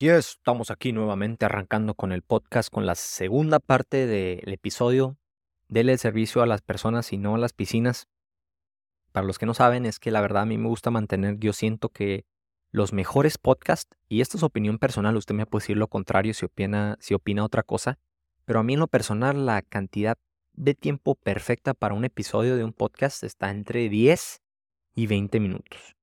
Y 0.00 0.10
estamos 0.10 0.70
aquí 0.70 0.92
nuevamente 0.92 1.44
arrancando 1.44 1.94
con 1.94 2.12
el 2.12 2.22
podcast, 2.22 2.70
con 2.70 2.86
la 2.86 2.94
segunda 2.94 3.58
parte 3.58 4.06
del 4.06 4.52
episodio. 4.52 5.16
Dele 5.66 5.90
el 5.90 5.98
servicio 5.98 6.40
a 6.40 6.46
las 6.46 6.62
personas 6.62 7.12
y 7.12 7.16
no 7.16 7.34
a 7.34 7.38
las 7.38 7.52
piscinas. 7.52 8.06
Para 9.10 9.26
los 9.26 9.40
que 9.40 9.46
no 9.46 9.54
saben, 9.54 9.86
es 9.86 9.98
que 9.98 10.12
la 10.12 10.20
verdad 10.20 10.42
a 10.42 10.46
mí 10.46 10.56
me 10.56 10.68
gusta 10.68 10.92
mantener, 10.92 11.38
yo 11.40 11.52
siento 11.52 11.88
que 11.88 12.26
los 12.70 12.92
mejores 12.92 13.38
podcasts, 13.38 13.96
y 14.08 14.20
esto 14.20 14.36
es 14.36 14.44
opinión 14.44 14.78
personal, 14.78 15.16
usted 15.16 15.34
me 15.34 15.46
puede 15.46 15.64
decir 15.64 15.76
lo 15.76 15.88
contrario 15.88 16.32
si 16.32 16.44
opina, 16.44 16.96
si 17.00 17.14
opina 17.14 17.44
otra 17.44 17.64
cosa, 17.64 17.98
pero 18.44 18.60
a 18.60 18.62
mí 18.62 18.74
en 18.74 18.80
lo 18.80 18.86
personal 18.86 19.46
la 19.46 19.62
cantidad 19.62 20.16
de 20.52 20.74
tiempo 20.74 21.16
perfecta 21.16 21.74
para 21.74 21.94
un 21.94 22.04
episodio 22.04 22.56
de 22.56 22.62
un 22.62 22.72
podcast 22.72 23.24
está 23.24 23.50
entre 23.50 23.88
10 23.88 24.42
y 24.94 25.08
20 25.08 25.40
minutos. 25.40 25.97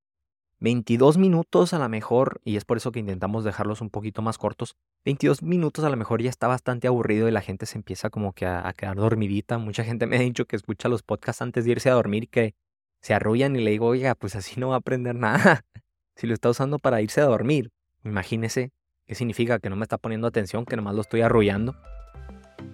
22 0.65 1.19
minutos 1.19 1.75
a 1.75 1.79
lo 1.79 1.87
mejor, 1.89 2.41
y 2.43 2.57
es 2.57 2.65
por 2.65 2.77
eso 2.77 2.91
que 2.91 2.99
intentamos 2.99 3.43
dejarlos 3.43 3.81
un 3.81 3.91
poquito 3.91 4.23
más 4.23 4.39
cortos, 4.39 4.75
22 5.05 5.43
minutos 5.43 5.85
a 5.85 5.91
lo 5.91 5.95
mejor 5.95 6.23
ya 6.23 6.29
está 6.31 6.47
bastante 6.47 6.87
aburrido 6.87 7.27
y 7.27 7.31
la 7.31 7.41
gente 7.41 7.67
se 7.67 7.77
empieza 7.77 8.09
como 8.09 8.33
que 8.33 8.47
a, 8.47 8.73
quedar 8.75 8.95
dormidita. 8.95 9.59
Mucha 9.59 9.83
gente 9.83 10.07
me 10.07 10.15
ha 10.15 10.21
dicho 10.21 10.45
que 10.45 10.55
escucha 10.55 10.89
los 10.89 11.03
podcasts 11.03 11.43
antes 11.43 11.65
de 11.65 11.71
irse 11.73 11.91
a 11.91 11.93
dormir 11.93 12.29
que 12.29 12.55
se 12.99 13.13
arrullan 13.13 13.55
y 13.55 13.63
le 13.63 13.69
digo, 13.69 13.85
oiga, 13.85 14.15
pues 14.15 14.35
así 14.35 14.59
no 14.59 14.69
va 14.69 14.75
a 14.75 14.77
aprender 14.79 15.13
nada. 15.13 15.63
si 16.15 16.25
lo 16.25 16.33
está 16.33 16.49
usando 16.49 16.79
para 16.79 16.99
irse 16.99 17.21
a 17.21 17.25
dormir, 17.25 17.69
imagínese 18.03 18.71
qué 19.05 19.13
significa 19.13 19.59
que 19.59 19.69
no 19.69 19.75
me 19.75 19.83
está 19.83 19.99
poniendo 19.99 20.25
atención, 20.25 20.65
que 20.65 20.75
nomás 20.75 20.95
lo 20.95 21.01
estoy 21.01 21.21
arrullando. 21.21 21.75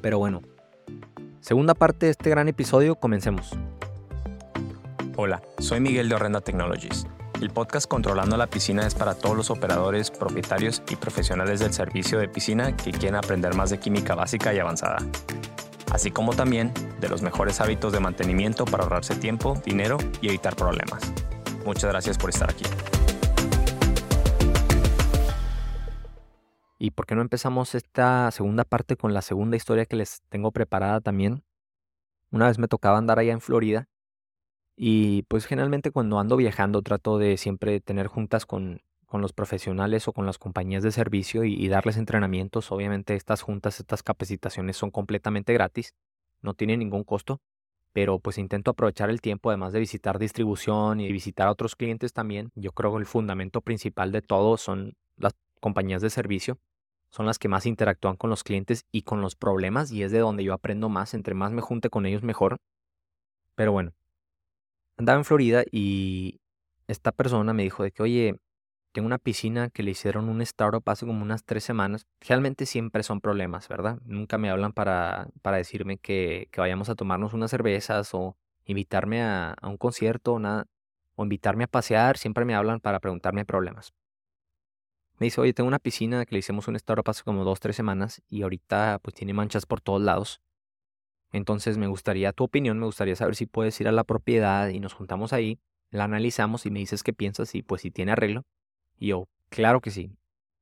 Pero 0.02 0.18
bueno, 0.18 0.44
segunda 1.42 1.74
parte 1.74 2.06
de 2.06 2.14
este 2.14 2.30
gran 2.30 2.48
episodio, 2.48 2.96
comencemos. 2.96 3.52
Hola, 5.18 5.42
soy 5.60 5.82
Miguel 5.82 6.08
de 6.08 6.16
Horrenda 6.16 6.40
Technologies 6.40 7.06
el 7.42 7.50
podcast 7.50 7.88
Controlando 7.88 8.38
la 8.38 8.46
Piscina 8.46 8.86
es 8.86 8.94
para 8.94 9.16
todos 9.16 9.36
los 9.36 9.50
operadores, 9.50 10.12
propietarios 10.12 10.84
y 10.90 10.96
profesionales 10.96 11.60
del 11.60 11.74
servicio 11.74 12.20
de 12.20 12.30
piscina 12.30 12.76
que 12.78 12.92
quieren 12.92 13.16
aprender 13.16 13.56
más 13.56 13.72
de 13.72 13.80
química 13.80 14.14
básica 14.14 14.54
y 14.54 14.60
avanzada, 14.60 14.98
así 15.92 16.12
como 16.12 16.34
también 16.34 16.72
de 17.00 17.10
los 17.10 17.24
mejores 17.24 17.60
hábitos 17.60 17.94
de 17.94 18.00
mantenimiento 18.00 18.66
para 18.66 18.84
ahorrarse 18.84 19.16
tiempo, 19.16 19.60
dinero 19.66 19.98
y 20.22 20.30
evitar 20.30 20.56
problemas. 20.56 21.02
Muchas 21.66 21.90
gracias 21.90 22.18
por 22.20 22.30
estar 22.30 22.50
aquí. 22.50 22.66
¿Y 26.78 26.92
por 26.92 27.08
qué 27.08 27.16
no 27.16 27.22
empezamos 27.22 27.74
esta 27.74 28.30
segunda 28.32 28.66
parte 28.66 28.98
con 28.98 29.14
la 29.14 29.22
segunda 29.22 29.58
historia 29.58 29.86
que 29.86 29.96
les 29.96 30.22
tengo 30.30 30.52
preparada 30.52 31.02
también? 31.02 31.44
Una 32.32 32.48
vez 32.48 32.60
me 32.60 32.68
tocaba 32.68 33.00
andar 33.00 33.18
allá 33.18 33.34
en 33.34 33.42
Florida 33.42 33.88
y 34.84 35.22
pues 35.28 35.46
generalmente 35.46 35.92
cuando 35.92 36.18
ando 36.18 36.36
viajando 36.38 36.82
trato 36.82 37.20
de 37.20 37.38
siempre 37.38 37.82
tener 37.82 38.08
juntas 38.08 38.48
con, 38.48 38.82
con 39.06 39.22
los 39.22 39.32
profesionales 39.32 40.08
o 40.08 40.12
con 40.12 40.26
las 40.26 40.40
compañías 40.40 40.82
de 40.82 40.92
servicio 40.92 41.44
y, 41.44 41.68
darles 41.68 41.98
entrenamientos. 41.98 42.72
Obviamente 42.72 43.14
estas 43.14 43.44
juntas, 43.44 43.80
estas 43.80 44.02
capacitaciones 44.02 44.78
son 44.78 44.90
completamente 44.90 45.54
gratis, 45.54 45.94
no 46.42 46.56
tienen 46.56 46.80
ningún 46.80 47.04
costo, 47.04 47.42
pero 47.94 48.18
pues 48.18 48.40
intento 48.40 48.72
aprovechar 48.72 49.12
el 49.12 49.22
tiempo 49.22 49.52
además 49.52 49.72
de 49.72 49.82
visitar 49.82 50.18
distribución 50.18 51.00
y 51.00 51.12
visitar 51.12 51.48
a 51.48 51.52
otros 51.52 51.76
clientes 51.76 52.12
también. 52.12 52.50
Yo 52.56 52.72
creo 52.72 52.92
que 52.94 53.02
el 53.02 53.06
fundamento 53.06 53.62
principal 53.62 54.12
de 54.12 54.24
todo 54.24 54.58
son 54.58 54.96
las 55.16 55.36
compañías 55.60 56.02
de 56.02 56.10
servicio. 56.10 56.58
Son 57.12 57.28
las 57.28 57.38
que 57.38 57.50
más 57.50 57.68
interactúan 57.68 58.16
con 58.16 58.32
los 58.32 58.44
clientes 58.44 58.88
y 58.92 59.04
con 59.04 59.22
los 59.22 59.36
problemas 59.36 59.92
y 59.92 60.02
es 60.02 60.12
de 60.12 60.18
donde 60.18 60.44
yo 60.44 60.56
aprendo 60.56 60.90
más. 60.90 61.14
Entre 61.14 61.36
más 61.36 61.52
me 61.52 61.62
junte 61.62 61.92
con 61.92 62.08
ellos, 62.08 62.24
mejor. 62.24 62.58
Pero 63.54 63.74
bueno, 63.74 63.94
andaba 65.02 65.18
en 65.18 65.26
Florida 65.26 65.64
y 65.72 66.40
esta 66.88 67.12
persona 67.12 67.54
me 67.54 67.64
dijo 67.64 67.84
de 67.84 67.92
que, 67.92 68.04
oye, 68.04 68.36
tengo 68.94 69.08
una 69.08 69.18
piscina 69.18 69.70
que 69.70 69.84
le 69.84 69.92
hicieron 69.92 70.30
un 70.30 70.42
startup 70.42 70.84
hace 70.88 71.06
como 71.06 71.24
unas 71.24 71.44
tres 71.44 71.64
semanas. 71.64 72.06
Realmente 72.22 72.66
siempre 72.66 73.04
son 73.04 73.22
problemas, 73.22 73.68
¿verdad? 73.68 74.00
Nunca 74.06 74.38
me 74.38 74.50
hablan 74.50 74.74
para, 74.74 75.30
para 75.42 75.58
decirme 75.58 75.98
que, 75.98 76.50
que 76.52 76.62
vayamos 76.62 76.90
a 76.90 76.96
tomarnos 76.96 77.34
unas 77.34 77.52
cervezas 77.52 78.14
o 78.14 78.38
invitarme 78.66 79.22
a, 79.24 79.54
a 79.54 79.68
un 79.70 79.78
concierto 79.78 80.34
o 80.34 80.40
nada. 80.40 80.68
O 81.16 81.24
invitarme 81.24 81.66
a 81.66 81.68
pasear, 81.68 82.18
siempre 82.18 82.46
me 82.46 82.56
hablan 82.56 82.80
para 82.80 83.00
preguntarme 83.00 83.46
problemas. 83.46 83.94
Me 85.20 85.26
dice, 85.26 85.42
oye, 85.42 85.54
tengo 85.54 85.68
una 85.68 85.80
piscina 85.80 86.26
que 86.26 86.36
le 86.36 86.40
hicimos 86.40 86.68
un 86.68 86.76
startup 86.76 87.10
hace 87.10 87.24
como 87.24 87.44
dos, 87.44 87.60
tres 87.60 87.76
semanas 87.76 88.22
y 88.28 88.42
ahorita 88.44 89.00
pues 89.02 89.14
tiene 89.16 89.34
manchas 89.34 89.66
por 89.66 89.82
todos 89.82 90.02
lados. 90.02 90.42
Entonces 91.32 91.78
me 91.78 91.88
gustaría 91.88 92.34
tu 92.34 92.44
opinión, 92.44 92.80
me 92.80 92.86
gustaría 92.86 93.16
saber 93.16 93.36
si 93.36 93.46
puedes 93.46 93.80
ir 93.80 93.88
a 93.88 93.92
la 93.92 94.04
propiedad 94.04 94.68
y 94.70 94.80
nos 94.80 94.94
juntamos 94.94 95.34
ahí, 95.34 95.60
la 95.90 96.06
analizamos 96.06 96.66
y 96.66 96.72
me 96.72 96.80
dices 96.80 97.04
qué 97.04 97.14
piensas 97.14 97.56
y 97.56 97.64
pues 97.64 97.82
si 97.82 97.92
tiene 97.92 98.12
arreglo. 98.12 98.44
Y 98.98 99.08
yo, 99.08 99.28
claro 99.50 99.82
que 99.82 99.92
sí, 99.92 100.12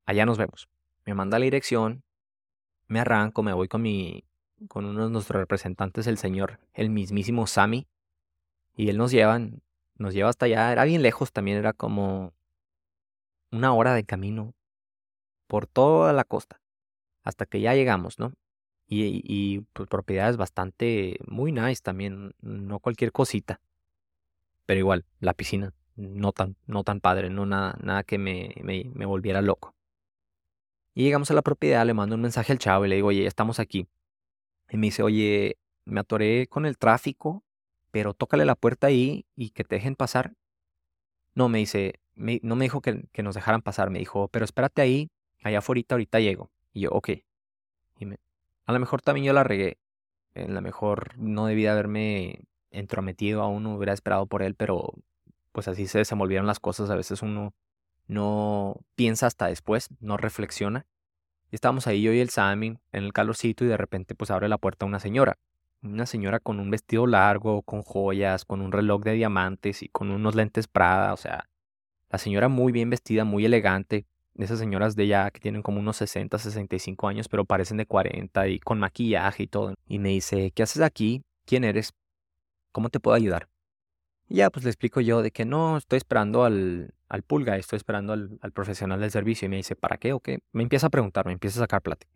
allá 0.06 0.25
nos 0.25 0.38
vemos. 0.38 0.69
Me 1.06 1.13
manda 1.13 1.40
la 1.40 1.46
dirección, 1.46 2.03
me 2.88 3.00
arranco, 3.00 3.41
me 3.41 3.53
voy 3.53 3.68
con 3.68 3.81
mi, 3.81 4.24
con 4.68 4.85
uno 4.85 5.06
de 5.06 5.12
nuestros 5.12 5.40
representantes, 5.40 6.08
el 6.08 6.18
señor, 6.18 6.59
el 6.74 6.90
mismísimo 6.90 7.47
Sammy, 7.47 7.88
y 8.75 8.90
él 8.90 8.97
nos 8.97 9.12
lleva, 9.12 9.40
nos 9.96 10.13
lleva 10.13 10.29
hasta 10.29 10.46
allá, 10.46 10.72
era 10.72 10.84
bien 10.84 11.02
lejos 11.02 11.31
también, 11.31 11.58
era 11.58 11.74
como 11.74 12.34
una 13.52 13.74
hora 13.74 13.94
de 13.94 14.03
camino 14.03 14.53
por 15.47 15.66
toda 15.66 16.13
la 16.13 16.24
costa, 16.24 16.62
hasta 17.24 17.46
que 17.46 17.62
ya 17.62 17.74
llegamos, 17.74 18.19
¿no? 18.19 18.34
Y, 18.90 19.62
pues, 19.74 19.88
propiedades 19.88 20.38
bastante 20.38 21.20
muy 21.28 21.52
nice 21.52 21.82
también, 21.82 22.34
no 22.42 22.80
cualquier 22.80 23.12
cosita. 23.12 23.62
Pero 24.66 24.80
igual, 24.80 25.06
la 25.20 25.34
piscina, 25.34 25.74
no 25.96 26.32
tan, 26.32 26.56
no 26.66 26.84
tan 26.84 27.00
padre, 27.00 27.30
no 27.30 27.46
nada, 27.46 27.78
nada 27.82 28.04
que 28.04 28.18
me, 28.18 28.56
me, 28.64 28.90
me 28.94 29.06
volviera 29.06 29.42
loco. 29.42 29.76
Y 30.96 31.04
llegamos 31.04 31.32
a 31.32 31.34
la 31.34 31.42
propiedad, 31.42 31.86
le 31.86 31.94
mando 31.94 32.16
un 32.16 32.22
mensaje 32.22 32.52
al 32.52 32.60
chavo 32.60 32.86
y 32.86 32.90
le 32.90 32.96
digo, 32.96 33.10
oye, 33.10 33.22
ya 33.24 33.28
estamos 33.28 33.60
aquí. 33.60 33.88
Y 34.70 34.78
me 34.78 34.88
dice, 34.88 35.04
oye, 35.04 35.58
me 35.86 36.00
atoré 36.02 36.48
con 36.48 36.66
el 36.66 36.78
tráfico, 36.78 37.44
pero 37.92 38.14
tócale 38.14 38.46
la 38.46 38.56
puerta 38.56 38.88
ahí 38.88 39.26
y 39.36 39.52
que 39.52 39.64
te 39.64 39.76
dejen 39.76 39.96
pasar. 39.96 40.34
No, 41.36 41.50
me 41.50 41.60
dice, 41.60 42.00
no 42.16 42.56
me 42.56 42.66
dijo 42.66 42.82
que, 42.82 43.08
que, 43.12 43.24
nos 43.24 43.36
dejaran 43.36 43.62
pasar, 43.62 43.90
me 43.90 44.00
dijo, 44.00 44.28
pero 44.30 44.46
espérate 44.46 44.82
ahí, 44.82 45.10
allá 45.44 45.60
afuera, 45.60 45.82
ahorita 45.90 46.20
llego. 46.20 46.52
Y 46.74 46.82
yo, 46.82 46.92
ok. 46.92 47.10
Y 48.00 48.06
me, 48.06 48.18
a 48.69 48.72
lo 48.72 48.80
mejor 48.80 49.02
también 49.02 49.25
yo 49.25 49.34
la 49.34 49.44
regué. 49.44 49.80
A 50.35 50.41
lo 50.41 50.62
mejor 50.62 51.18
no 51.18 51.47
debía 51.47 51.72
haberme 51.72 52.44
entrometido 52.69 53.41
aún, 53.41 53.63
no 53.63 53.75
hubiera 53.75 53.94
esperado 53.94 54.28
por 54.28 54.44
él, 54.44 54.53
pero 54.53 54.94
pues 55.52 55.68
así 55.68 55.88
se 55.88 55.97
desenvolvieron 55.97 56.46
las 56.46 56.59
cosas. 56.59 56.91
A 56.91 56.96
veces 56.96 57.24
uno 57.24 57.56
no 58.06 58.75
piensa 58.94 59.25
hasta 59.25 59.47
después, 59.47 59.90
no 60.02 60.18
reflexiona. 60.18 60.85
Y 61.50 61.56
estábamos 61.56 61.88
ahí 61.88 62.03
yo 62.03 62.13
y 62.13 62.19
el 62.19 62.29
Sammy 62.29 62.78
en 62.91 63.06
el 63.06 63.12
calorcito 63.12 63.66
y 63.66 63.68
de 63.69 63.75
repente 63.75 64.13
pues 64.13 64.29
abre 64.29 64.47
la 64.47 64.59
puerta 64.59 64.85
una 64.85 65.00
señora. 65.00 65.40
Una 65.81 66.06
señora 66.06 66.40
con 66.40 66.59
un 66.59 66.69
vestido 66.69 67.08
largo, 67.08 67.63
con 67.63 67.81
joyas, 67.81 68.46
con 68.46 68.62
un 68.62 68.72
reloj 68.72 69.02
de 69.02 69.13
diamantes 69.13 69.81
y 69.81 69.90
con 69.90 70.12
unos 70.12 70.35
lentes 70.35 70.68
Prada. 70.68 71.13
O 71.13 71.18
sea, 71.18 71.50
la 72.12 72.19
señora 72.19 72.50
muy 72.50 72.72
bien 72.72 72.91
vestida, 72.91 73.24
muy 73.24 73.46
elegante, 73.46 74.06
esas 74.44 74.60
señoras 74.60 74.96
de 74.96 75.08
ya 75.08 75.32
que 75.32 75.40
tienen 75.40 75.62
como 75.62 75.80
unos 75.80 75.98
60, 75.98 76.38
65 76.38 77.08
años, 77.08 77.28
pero 77.28 77.46
parecen 77.46 77.78
de 77.78 77.86
40 77.86 78.48
y 78.48 78.60
con 78.60 78.80
maquillaje 78.80 79.44
y 79.44 79.48
todo. 79.48 79.74
Y 79.88 80.00
me 80.00 80.10
dice, 80.10 80.52
¿qué 80.52 80.64
haces 80.64 80.82
aquí? 80.82 81.24
¿Quién 81.46 81.64
eres? 81.64 81.94
¿Cómo 82.72 82.90
te 82.90 83.00
puedo 83.00 83.16
ayudar? 83.16 83.48
Y 84.28 84.36
ya, 84.36 84.50
pues 84.50 84.64
le 84.64 84.70
explico 84.70 85.02
yo 85.02 85.22
de 85.22 85.32
que 85.32 85.46
no, 85.46 85.78
estoy 85.78 85.98
esperando 85.98 86.44
al, 86.44 86.94
al 87.10 87.24
pulga, 87.24 87.58
estoy 87.58 87.78
esperando 87.78 88.14
al, 88.14 88.38
al, 88.42 88.52
profesional 88.52 89.00
del 89.02 89.12
servicio. 89.12 89.48
Y 89.48 89.50
me 89.50 89.58
dice, 89.58 89.76
¿para 89.76 89.98
qué 89.98 90.14
o 90.14 90.20
qué? 90.20 90.40
Me 90.52 90.64
empieza 90.64 90.88
a 90.88 90.90
preguntar, 90.90 91.26
me 91.26 91.34
empieza 91.34 91.60
a 91.60 91.64
sacar 91.64 91.82
plática. 91.82 92.14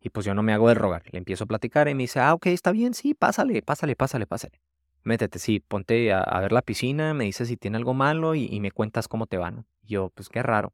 Y 0.00 0.10
pues 0.10 0.26
yo 0.26 0.34
no 0.34 0.42
me 0.42 0.52
hago 0.52 0.68
de 0.68 0.74
rogar. 0.74 1.02
Le 1.12 1.18
empiezo 1.18 1.44
a 1.44 1.46
platicar 1.46 1.88
y 1.88 1.94
me 1.94 2.04
dice, 2.04 2.20
ah, 2.20 2.34
ok, 2.34 2.46
está 2.46 2.72
bien, 2.72 2.94
sí, 2.94 3.14
pásale, 3.14 3.62
pásale, 3.62 3.96
pásale, 3.96 4.26
pásale. 4.26 4.60
Métete, 5.04 5.38
sí, 5.38 5.60
ponte 5.60 6.12
a, 6.12 6.40
ver 6.40 6.52
la 6.52 6.62
piscina, 6.62 7.14
me 7.14 7.24
dice 7.24 7.46
si 7.46 7.56
tiene 7.56 7.78
algo 7.78 7.94
malo 7.94 8.34
y, 8.34 8.46
y 8.50 8.60
me 8.60 8.72
cuentas 8.72 9.08
cómo 9.08 9.26
te 9.26 9.38
va, 9.38 9.50
¿no? 9.50 9.64
Y 9.82 9.94
yo, 9.94 10.10
pues 10.10 10.28
qué 10.28 10.42
raro. 10.42 10.72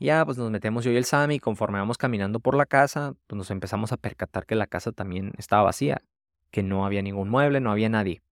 Ya, 0.00 0.24
pues 0.24 0.38
nos 0.38 0.50
metemos 0.50 0.82
yo 0.82 0.90
y 0.92 0.96
el 0.96 1.04
Sammy, 1.04 1.34
y 1.34 1.40
conforme 1.40 1.78
vamos 1.78 1.98
caminando 1.98 2.40
por 2.40 2.56
la 2.56 2.64
casa, 2.64 3.14
pues 3.26 3.36
nos 3.36 3.50
empezamos 3.50 3.92
a 3.92 3.98
percatar 3.98 4.46
que 4.46 4.54
la 4.54 4.66
casa 4.66 4.92
también 4.92 5.32
estaba 5.36 5.62
vacía, 5.64 6.00
que 6.50 6.62
no 6.62 6.86
había 6.86 7.02
ningún 7.02 7.28
mueble, 7.28 7.60
no 7.60 7.70
había 7.70 7.90
nadie. 7.90 8.22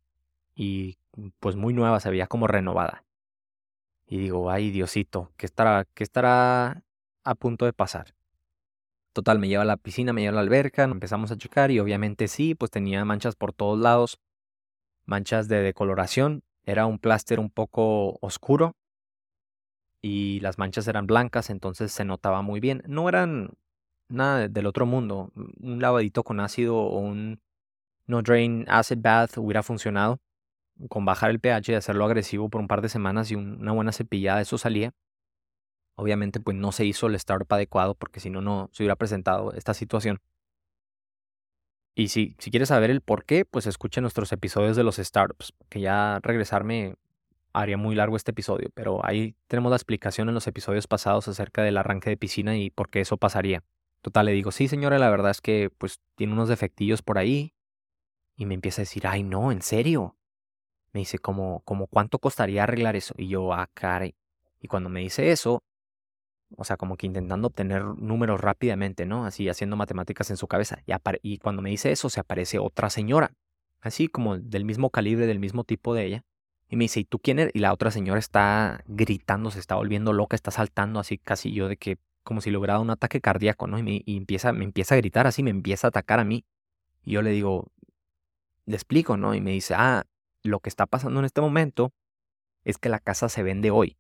Y 0.55 0.97
pues 1.41 1.57
muy 1.57 1.75
nueva, 1.75 2.01
se 2.01 2.09
veía 2.09 2.27
como 2.27 2.47
renovada. 2.47 3.05
Y 4.07 4.17
digo, 4.17 4.51
ay 4.51 4.71
Diosito, 4.71 5.31
¿qué 5.37 5.45
estará, 5.45 5.87
qué 5.93 6.05
estará 6.05 6.85
a 7.23 7.35
punto 7.35 7.67
de 7.67 7.75
pasar? 7.75 8.15
Total, 9.13 9.39
me 9.39 9.49
lleva 9.49 9.63
a 9.63 9.67
la 9.67 9.77
piscina, 9.77 10.15
me 10.15 10.23
lleva 10.23 10.33
a 10.33 10.35
la 10.37 10.41
alberca, 10.41 10.85
empezamos 10.85 11.31
a 11.33 11.37
checar 11.37 11.71
y 11.71 11.81
obviamente 11.81 12.29
sí, 12.29 12.55
pues 12.55 12.71
tenía 12.71 13.05
manchas 13.05 13.37
por 13.37 13.53
todos 13.53 13.79
lados, 13.79 14.19
manchas 15.05 15.49
de 15.49 15.61
decoloración, 15.61 16.45
era 16.65 16.87
un 16.87 16.99
pláster 16.99 17.39
un 17.39 17.51
poco 17.51 18.17
oscuro, 18.23 18.75
y 20.03 20.41
las 20.41 20.59
manchas 20.59 20.87
eran 20.89 21.07
blancas, 21.07 21.51
entonces 21.51 21.93
se 21.93 22.05
notaba 22.05 22.43
muy 22.43 22.61
bien. 22.61 22.83
No 22.87 23.09
eran 23.09 23.51
nada 24.09 24.49
del 24.49 24.67
otro 24.67 24.87
mundo. 24.87 25.33
Un 25.35 25.81
lavadito 25.81 26.23
con 26.23 26.41
ácido 26.41 26.77
o 26.77 26.99
un 26.99 27.41
no 28.07 28.23
drain 28.23 28.65
acid 28.69 28.99
bath 29.01 29.39
hubiera 29.39 29.63
funcionado. 29.63 30.21
Con 30.89 31.05
bajar 31.05 31.31
el 31.31 31.41
pH 31.41 31.73
y 31.73 31.75
hacerlo 31.75 32.05
agresivo 32.05 32.49
por 32.49 32.61
un 32.61 32.69
par 32.69 32.83
de 32.83 32.89
semanas 32.89 33.31
y 33.31 33.35
una 33.35 33.73
buena 33.73 33.93
cepillada, 33.93 34.41
eso 34.41 34.59
salía. 34.59 34.93
Obviamente, 35.97 36.39
pues 36.39 36.57
no 36.57 36.71
se 36.71 36.85
hizo 36.85 37.09
el 37.09 37.17
startup 37.17 37.53
adecuado 37.53 37.95
porque 37.97 38.21
si 38.21 38.31
no, 38.31 38.41
no 38.41 38.71
se 38.73 38.85
hubiera 38.85 38.95
presentado 38.95 39.53
esta 39.55 39.75
situación. 39.75 40.21
Y 41.97 42.09
si, 42.09 42.37
si 42.39 42.53
quieres 42.53 42.69
saber 42.69 42.91
el 42.91 43.01
por 43.01 43.25
qué, 43.25 43.45
pues 43.45 43.67
escucha 43.67 44.01
nuestros 44.01 44.31
episodios 44.31 44.77
de 44.77 44.85
los 44.85 44.99
startups, 44.99 45.53
que 45.69 45.81
ya 45.81 46.21
regresarme 46.23 46.95
haría 47.53 47.77
muy 47.77 47.95
largo 47.95 48.17
este 48.17 48.31
episodio, 48.31 48.71
pero 48.75 49.05
ahí 49.05 49.35
tenemos 49.47 49.71
la 49.71 49.77
explicación 49.77 50.29
en 50.29 50.35
los 50.35 50.47
episodios 50.47 50.87
pasados 50.87 51.29
acerca 51.29 51.63
del 51.63 51.77
arranque 51.77 52.11
de 52.11 52.17
piscina 52.17 52.57
y 52.57 52.71
por 52.71 52.89
qué 52.91 53.01
eso 53.01 53.17
pasaría. 53.17 53.63
Total, 54.03 54.27
le 54.27 54.33
digo, 54.33 54.53
sí 54.53 54.69
señora, 54.69 54.99
la 54.99 55.11
verdad 55.11 55.31
es 55.31 55.41
que 55.41 55.71
pues 55.77 56.01
tiene 56.15 56.33
unos 56.33 56.49
defectillos 56.49 57.03
por 57.03 57.19
ahí. 57.19 57.53
Y 58.37 58.47
me 58.47 58.55
empieza 58.55 58.83
a 58.83 58.85
decir, 58.85 59.07
ay 59.07 59.25
no, 59.25 59.51
¿en 59.51 59.63
serio? 59.63 60.17
Me 60.93 61.01
dice, 61.01 61.19
como, 61.19 61.61
como 61.65 61.89
cuánto 61.89 62.21
costaría 62.21 62.63
arreglar 62.63 62.95
eso? 62.95 63.15
Y 63.19 63.29
yo, 63.29 63.53
ah, 63.53 63.69
caray. 63.75 64.15
Y 64.61 64.69
cuando 64.69 64.89
me 64.89 65.01
dice 65.01 65.33
eso, 65.33 65.63
o 66.57 66.65
sea, 66.65 66.77
como 66.77 66.97
que 66.97 67.07
intentando 67.07 67.49
obtener 67.49 67.85
números 67.85 68.41
rápidamente, 68.41 69.07
¿no? 69.07 69.27
Así 69.27 69.49
haciendo 69.49 69.77
matemáticas 69.77 70.31
en 70.31 70.37
su 70.37 70.47
cabeza. 70.49 70.79
Y 71.23 71.39
cuando 71.39 71.63
me 71.63 71.71
dice 71.71 71.93
eso, 71.93 72.09
se 72.09 72.21
aparece 72.21 72.59
otra 72.59 72.91
señora, 72.91 73.33
así 73.81 74.09
como 74.09 74.39
del 74.39 74.65
mismo 74.65 74.91
calibre, 74.91 75.27
del 75.27 75.41
mismo 75.41 75.65
tipo 75.65 75.95
de 75.95 76.07
ella. 76.07 76.25
Y 76.69 76.77
me 76.77 76.85
dice, 76.85 77.01
¿y 77.01 77.05
tú 77.05 77.19
quién 77.19 77.39
eres? 77.39 77.55
Y 77.55 77.61
la 77.61 77.73
otra 77.73 77.91
señora 77.91 78.19
está 78.19 78.83
gritando, 78.87 79.51
se 79.51 79.59
está 79.59 79.77
volviendo 79.77 80.13
loca, 80.13 80.37
está 80.37 80.51
saltando 80.51 81.01
así 81.01 81.19
casi 81.19 81.53
yo 81.53 81.69
de 81.69 81.77
que, 81.77 81.99
como 82.23 82.41
si 82.41 82.51
lograra 82.51 82.81
un 82.81 82.91
ataque 82.91 83.21
cardíaco, 83.21 83.67
¿no? 83.67 83.79
Y, 83.79 83.83
me, 83.83 84.03
y 84.05 84.17
empieza, 84.17 84.53
me 84.53 84.65
empieza 84.65 84.95
a 84.95 84.99
gritar 84.99 85.27
así, 85.27 85.43
me 85.43 85.51
empieza 85.51 85.87
a 85.87 85.89
atacar 85.89 86.21
a 86.21 86.25
mí. 86.25 86.45
Y 87.03 87.13
yo 87.13 87.23
le 87.23 87.31
digo, 87.31 87.73
le 88.67 88.75
explico, 88.75 89.17
¿no? 89.17 89.35
Y 89.35 89.41
me 89.41 89.53
dice, 89.53 89.75
ah, 89.75 90.05
lo 90.43 90.61
que 90.61 90.69
está 90.69 90.87
pasando 90.87 91.21
en 91.21 91.27
este 91.27 91.41
momento 91.41 91.93
es 92.65 92.77
que 92.77 92.91
la 92.91 92.99
casa 92.99 93.31
se 93.31 93.43
vende 93.43 93.71
hoy. 93.71 93.97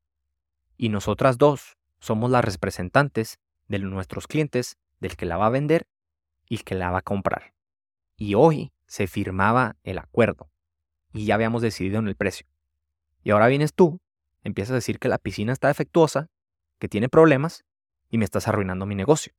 Y 0.76 0.90
nosotras 0.90 1.38
dos 1.38 1.78
somos 2.00 2.30
las 2.30 2.44
representantes 2.44 3.38
de 3.66 3.78
nuestros 3.78 4.26
clientes, 4.26 4.76
del 5.00 5.16
que 5.16 5.26
la 5.26 5.36
va 5.36 5.46
a 5.46 5.50
vender 5.50 5.86
y 6.48 6.56
el 6.56 6.64
que 6.64 6.74
la 6.74 6.90
va 6.90 6.98
a 6.98 7.02
comprar. 7.02 7.54
Y 8.16 8.34
hoy 8.34 8.72
se 8.86 9.06
firmaba 9.06 9.76
el 9.84 9.98
acuerdo 9.98 10.50
y 11.12 11.24
ya 11.26 11.34
habíamos 11.34 11.62
decidido 11.62 11.98
en 11.98 12.08
el 12.08 12.16
precio. 12.16 12.46
Y 13.28 13.30
ahora 13.30 13.48
vienes 13.48 13.74
tú, 13.74 14.00
empiezas 14.42 14.70
a 14.70 14.76
decir 14.76 14.98
que 14.98 15.10
la 15.10 15.18
piscina 15.18 15.52
está 15.52 15.68
defectuosa, 15.68 16.30
que 16.78 16.88
tiene 16.88 17.10
problemas 17.10 17.66
y 18.08 18.16
me 18.16 18.24
estás 18.24 18.48
arruinando 18.48 18.86
mi 18.86 18.94
negocio. 18.94 19.34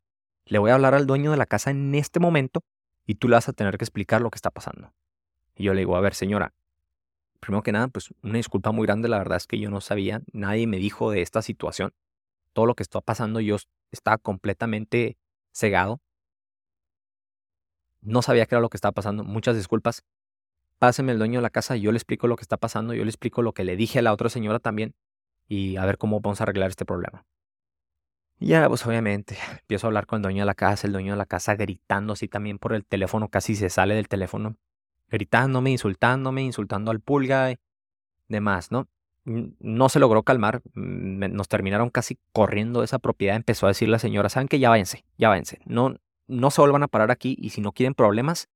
Le 0.46 0.60
voy 0.60 0.70
a 0.70 0.76
hablar 0.76 0.94
al 0.94 1.08
dueño 1.08 1.32
de 1.32 1.38
la 1.38 1.48
casa 1.48 1.72
en 1.72 1.96
este 1.96 2.20
momento 2.20 2.62
y 3.08 3.16
tú 3.16 3.28
le 3.28 3.34
vas 3.34 3.50
a 3.50 3.54
tener 3.54 3.80
que 3.80 3.86
explicar 3.86 4.22
lo 4.22 4.30
que 4.30 4.36
está 4.36 4.52
pasando. 4.52 4.94
Y 5.56 5.64
yo 5.64 5.74
le 5.74 5.80
digo, 5.80 5.96
a 5.96 6.02
ver 6.02 6.14
señora, 6.14 6.54
primero 7.40 7.64
que 7.64 7.72
nada, 7.72 7.88
pues 7.88 8.14
una 8.22 8.36
disculpa 8.36 8.72
muy 8.72 8.86
grande, 8.86 9.10
la 9.10 9.18
verdad 9.18 9.38
es 9.38 9.48
que 9.48 9.58
yo 9.58 9.72
no 9.72 9.82
sabía, 9.82 10.22
nadie 10.34 10.68
me 10.68 10.78
dijo 10.78 11.10
de 11.10 11.24
esta 11.24 11.42
situación 11.42 11.92
todo 12.54 12.68
lo 12.68 12.76
que 12.76 12.84
está 12.84 13.02
pasando, 13.02 13.40
yo 13.40 13.58
estaba 13.90 14.20
completamente 14.20 15.18
cegado. 15.52 16.00
No 18.02 18.22
sabía 18.22 18.46
qué 18.46 18.54
era 18.54 18.62
lo 18.62 18.70
que 18.70 18.78
estaba 18.78 18.92
pasando. 18.92 19.24
Muchas 19.24 19.56
disculpas. 19.56 20.04
Páseme 20.80 21.12
el 21.12 21.20
dueño 21.20 21.40
de 21.40 21.44
la 21.44 21.50
casa, 21.50 21.76
yo 21.76 21.92
le 21.92 21.98
explico 21.98 22.28
lo 22.28 22.36
que 22.36 22.42
está 22.42 22.58
pasando, 22.58 22.94
yo 22.94 23.04
le 23.04 23.10
explico 23.10 23.42
lo 23.42 23.54
que 23.54 23.64
le 23.64 23.76
dije 23.76 24.00
a 24.00 24.02
la 24.02 24.14
otra 24.14 24.30
señora 24.30 24.60
también 24.60 24.96
y 25.48 25.76
a 25.78 25.86
ver 25.86 25.98
cómo 25.98 26.22
vamos 26.22 26.42
a 26.42 26.44
arreglar 26.46 26.70
este 26.70 26.86
problema. 26.86 27.26
Y 28.40 28.48
ya, 28.48 28.68
pues 28.70 28.86
obviamente, 28.86 29.38
empiezo 29.60 29.88
a 29.88 29.90
hablar 29.90 30.06
con 30.06 30.18
el 30.18 30.24
dueño 30.24 30.44
de 30.44 30.48
la 30.48 30.56
casa, 30.56 30.88
el 30.88 30.94
dueño 30.94 31.14
de 31.14 31.18
la 31.18 31.26
casa 31.26 31.56
gritando 31.56 32.14
así 32.14 32.28
también 32.28 32.58
por 32.58 32.74
el 32.74 32.86
teléfono, 32.86 33.28
casi 33.28 33.56
se 33.56 33.70
sale 33.70 33.96
del 33.96 34.08
teléfono, 34.08 34.56
gritándome, 35.10 35.72
insultándome, 35.72 36.44
insultando 36.44 36.92
al 36.92 37.02
pulga 37.02 37.52
y 37.52 37.58
demás, 38.28 38.72
¿no? 38.72 38.88
no 39.26 39.90
se 39.90 40.00
logró 40.00 40.24
calmar, 40.24 40.62
nos 40.74 41.48
terminaron 41.48 41.90
casi 41.90 42.18
corriendo 42.32 42.80
de 42.80 42.86
esa 42.86 43.00
propiedad, 43.00 43.36
empezó 43.36 43.68
a 43.68 43.70
decir 43.70 43.90
la 43.90 44.00
señora, 44.00 44.30
saben 44.30 44.48
que 44.48 44.60
ya 44.60 44.70
váyanse, 44.70 45.06
ya 45.18 45.30
váyanse, 45.30 45.60
no, 45.66 45.96
no 46.28 46.52
se 46.52 46.62
vuelvan 46.62 46.84
a 46.84 46.88
parar 46.88 47.12
aquí 47.12 47.36
y 47.40 47.50
si 47.50 47.62
no 47.62 47.72
quieren 47.72 47.94
problemas, 47.94 48.50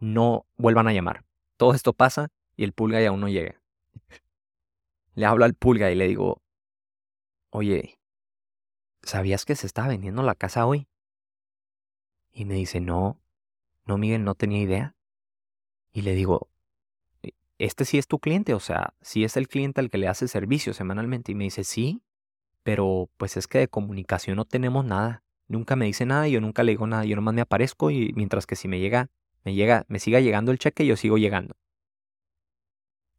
no 0.00 0.44
vuelvan 0.56 0.88
a 0.88 0.92
llamar. 0.92 1.24
Todo 1.62 1.74
esto 1.74 1.92
pasa 1.92 2.32
y 2.56 2.64
el 2.64 2.72
pulga 2.72 3.06
aún 3.06 3.20
no 3.20 3.28
llega. 3.28 3.62
Le 5.14 5.26
hablo 5.26 5.44
al 5.44 5.54
pulga 5.54 5.92
y 5.92 5.94
le 5.94 6.08
digo, 6.08 6.42
oye, 7.50 8.00
¿sabías 9.04 9.44
que 9.44 9.54
se 9.54 9.68
estaba 9.68 9.86
vendiendo 9.86 10.24
la 10.24 10.34
casa 10.34 10.66
hoy? 10.66 10.88
Y 12.32 12.46
me 12.46 12.54
dice, 12.54 12.80
no, 12.80 13.20
no, 13.84 13.96
Miguel, 13.96 14.24
no 14.24 14.34
tenía 14.34 14.60
idea. 14.60 14.96
Y 15.92 16.02
le 16.02 16.16
digo, 16.16 16.48
este 17.58 17.84
sí 17.84 17.96
es 17.96 18.08
tu 18.08 18.18
cliente, 18.18 18.54
o 18.54 18.60
sea, 18.60 18.94
sí 19.00 19.22
es 19.22 19.36
el 19.36 19.46
cliente 19.46 19.80
al 19.80 19.88
que 19.88 19.98
le 19.98 20.08
hace 20.08 20.26
servicio 20.26 20.74
semanalmente. 20.74 21.30
Y 21.30 21.36
me 21.36 21.44
dice, 21.44 21.62
sí, 21.62 22.02
pero 22.64 23.08
pues 23.18 23.36
es 23.36 23.46
que 23.46 23.58
de 23.58 23.68
comunicación 23.68 24.34
no 24.34 24.46
tenemos 24.46 24.84
nada. 24.84 25.22
Nunca 25.46 25.76
me 25.76 25.84
dice 25.84 26.06
nada, 26.06 26.26
yo 26.26 26.40
nunca 26.40 26.64
le 26.64 26.72
digo 26.72 26.88
nada, 26.88 27.04
yo 27.04 27.14
nomás 27.14 27.34
me 27.34 27.42
aparezco 27.42 27.92
y 27.92 28.12
mientras 28.16 28.46
que 28.46 28.56
si 28.56 28.66
me 28.66 28.80
llega, 28.80 29.10
me 29.44 29.54
llega, 29.54 29.84
me 29.88 29.98
siga 29.98 30.20
llegando 30.20 30.52
el 30.52 30.58
cheque, 30.58 30.86
yo 30.86 30.96
sigo 30.96 31.18
llegando. 31.18 31.56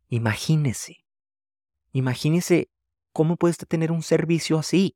Imagínese, 0.07 1.03
imagínese 1.91 2.69
cómo 3.11 3.35
puede 3.35 3.51
usted 3.51 3.67
tener 3.67 3.91
un 3.91 4.03
servicio 4.03 4.57
así, 4.57 4.95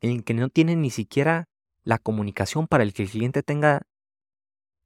en 0.00 0.10
el 0.10 0.24
que 0.24 0.34
no 0.34 0.48
tiene 0.48 0.76
ni 0.76 0.90
siquiera 0.90 1.48
la 1.82 1.98
comunicación 1.98 2.66
para 2.66 2.82
el 2.82 2.92
que 2.92 3.02
el 3.02 3.10
cliente 3.10 3.42
tenga 3.42 3.82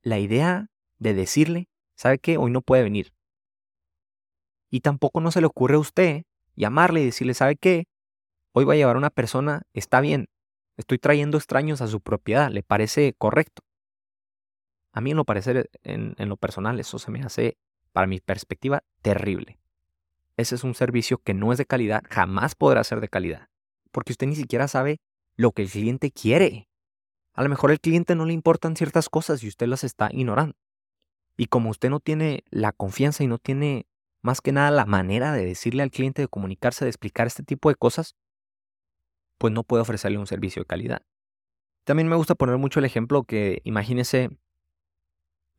la 0.03 0.19
idea 0.19 0.69
de 0.99 1.15
decirle, 1.15 1.69
¿sabe 1.97 2.19
qué? 2.19 2.37
Hoy 2.37 2.51
no 2.51 2.63
puede 2.63 2.83
venir. 2.83 3.13
Y 4.71 4.81
tampoco 4.81 5.21
no 5.21 5.31
se 5.31 5.41
le 5.41 5.47
ocurre 5.47 5.77
a 5.77 5.81
usted 5.81 6.23
llamarle 6.57 7.03
y 7.03 7.07
decirle, 7.07 7.35
¿sabe 7.35 7.57
qué? 7.57 7.85
Hoy 8.53 8.65
va 8.65 8.75
a 8.75 8.77
llevar 8.77 8.97
una 8.97 9.11
persona, 9.11 9.63
está 9.73 10.01
bien, 10.01 10.29
estoy 10.77 10.99
trayendo 10.99 11.39
extraños 11.39 11.81
a 11.81 11.89
su 11.89 12.01
propiedad, 12.01 12.51
¿le 12.51 12.63
parece 12.63 13.15
correcto? 13.19 13.63
A 14.95 15.01
mí 15.01 15.11
en 15.11 15.17
lo, 15.17 15.25
parecer, 15.25 15.71
en, 15.83 16.15
en 16.19 16.29
lo 16.29 16.37
personal 16.37 16.79
eso 16.79 17.01
se 17.01 17.11
me 17.11 17.23
hace, 17.23 17.59
para 17.93 18.07
mi 18.07 18.21
perspectiva, 18.21 18.85
terrible. 19.03 19.59
Ese 20.37 20.55
es 20.55 20.63
un 20.63 20.75
servicio 20.75 21.19
que 21.19 21.35
no 21.35 21.51
es 21.51 21.59
de 21.59 21.67
calidad, 21.67 22.03
jamás 22.09 22.55
podrá 22.55 22.83
ser 22.85 23.01
de 23.01 23.09
calidad, 23.09 23.49
porque 23.91 24.13
usted 24.13 24.29
ni 24.29 24.37
siquiera 24.37 24.69
sabe 24.69 25.01
lo 25.37 25.51
que 25.51 25.63
el 25.63 25.71
cliente 25.71 26.13
quiere. 26.13 26.69
A 27.33 27.43
lo 27.43 27.49
mejor 27.49 27.73
al 27.73 27.81
cliente 27.81 28.15
no 28.15 28.25
le 28.25 28.35
importan 28.35 28.77
ciertas 28.77 29.09
cosas 29.09 29.43
y 29.43 29.49
usted 29.49 29.67
las 29.67 29.83
está 29.83 30.11
ignorando. 30.13 30.57
Y 31.37 31.47
como 31.47 31.71
usted 31.71 31.91
no 31.91 31.99
tiene 31.99 32.45
la 32.51 32.71
confianza 32.71 33.25
y 33.25 33.27
no 33.27 33.39
tiene 33.39 33.87
más 34.23 34.41
que 34.41 34.53
nada 34.53 34.71
la 34.71 34.87
manera 34.87 35.33
de 35.33 35.45
decirle 35.45 35.83
al 35.83 35.91
cliente, 35.91 36.23
de 36.23 36.29
comunicarse, 36.29 36.85
de 36.85 36.91
explicar 36.91 37.27
este 37.27 37.43
tipo 37.43 37.69
de 37.69 37.75
cosas, 37.75 38.15
pues 39.39 39.53
no 39.53 39.65
puede 39.65 39.83
ofrecerle 39.83 40.19
un 40.19 40.29
servicio 40.29 40.63
de 40.63 40.67
calidad. 40.67 41.03
También 41.85 42.09
me 42.09 42.17
gusta 42.17 42.37
poner 42.37 42.57
mucho 42.57 42.79
el 42.79 42.87
ejemplo 42.87 43.25
que 43.25 43.61
imagínese, 43.65 44.31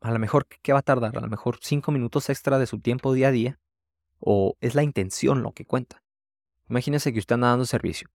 a 0.00 0.10
lo 0.10 0.18
mejor, 0.18 0.46
¿qué 0.46 0.72
va 0.72 0.80
a 0.80 0.82
tardar? 0.82 1.16
A 1.16 1.20
lo 1.20 1.28
mejor 1.28 1.58
cinco 1.60 1.92
minutos 1.92 2.28
extra 2.30 2.58
de 2.58 2.66
su 2.66 2.78
tiempo 2.78 3.12
día 3.12 3.28
a 3.28 3.32
día, 3.32 3.58
o 4.20 4.56
es 4.60 4.74
la 4.74 4.82
intención 4.82 5.42
lo 5.42 5.52
que 5.52 5.64
cuenta. 5.64 6.02
Imagínese 6.68 7.12
que 7.12 7.18
usted 7.18 7.34
anda 7.34 7.48
dando 7.48 7.66
servicio 7.66 8.08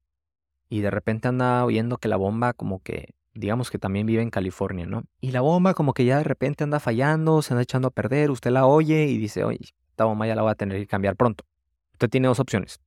y 0.69 0.81
de 0.81 0.91
repente 0.91 1.27
anda 1.27 1.65
oyendo 1.65 1.97
que 1.97 2.07
la 2.07 2.17
bomba 2.17 2.53
como 2.53 2.81
que 2.81 3.13
digamos 3.33 3.71
que 3.71 3.79
también 3.79 4.05
vive 4.05 4.21
en 4.21 4.29
California, 4.29 4.85
¿no? 4.85 5.03
Y 5.21 5.31
la 5.31 5.41
bomba 5.41 5.73
como 5.73 5.93
que 5.93 6.05
ya 6.05 6.17
de 6.17 6.23
repente 6.23 6.63
anda 6.63 6.79
fallando, 6.79 7.41
se 7.41 7.53
anda 7.53 7.63
echando 7.63 7.87
a 7.87 7.91
perder, 7.91 8.29
usted 8.31 8.51
la 8.51 8.65
oye 8.65 9.05
y 9.05 9.17
dice, 9.17 9.43
oye, 9.43 9.59
esta 9.89 10.05
bomba 10.05 10.27
ya 10.27 10.35
la 10.35 10.41
voy 10.41 10.51
a 10.51 10.55
tener 10.55 10.77
que 10.77 10.87
cambiar 10.87 11.15
pronto. 11.15 11.45
Usted 11.93 12.09
tiene 12.09 12.27
dos 12.27 12.39
opciones. 12.39 12.81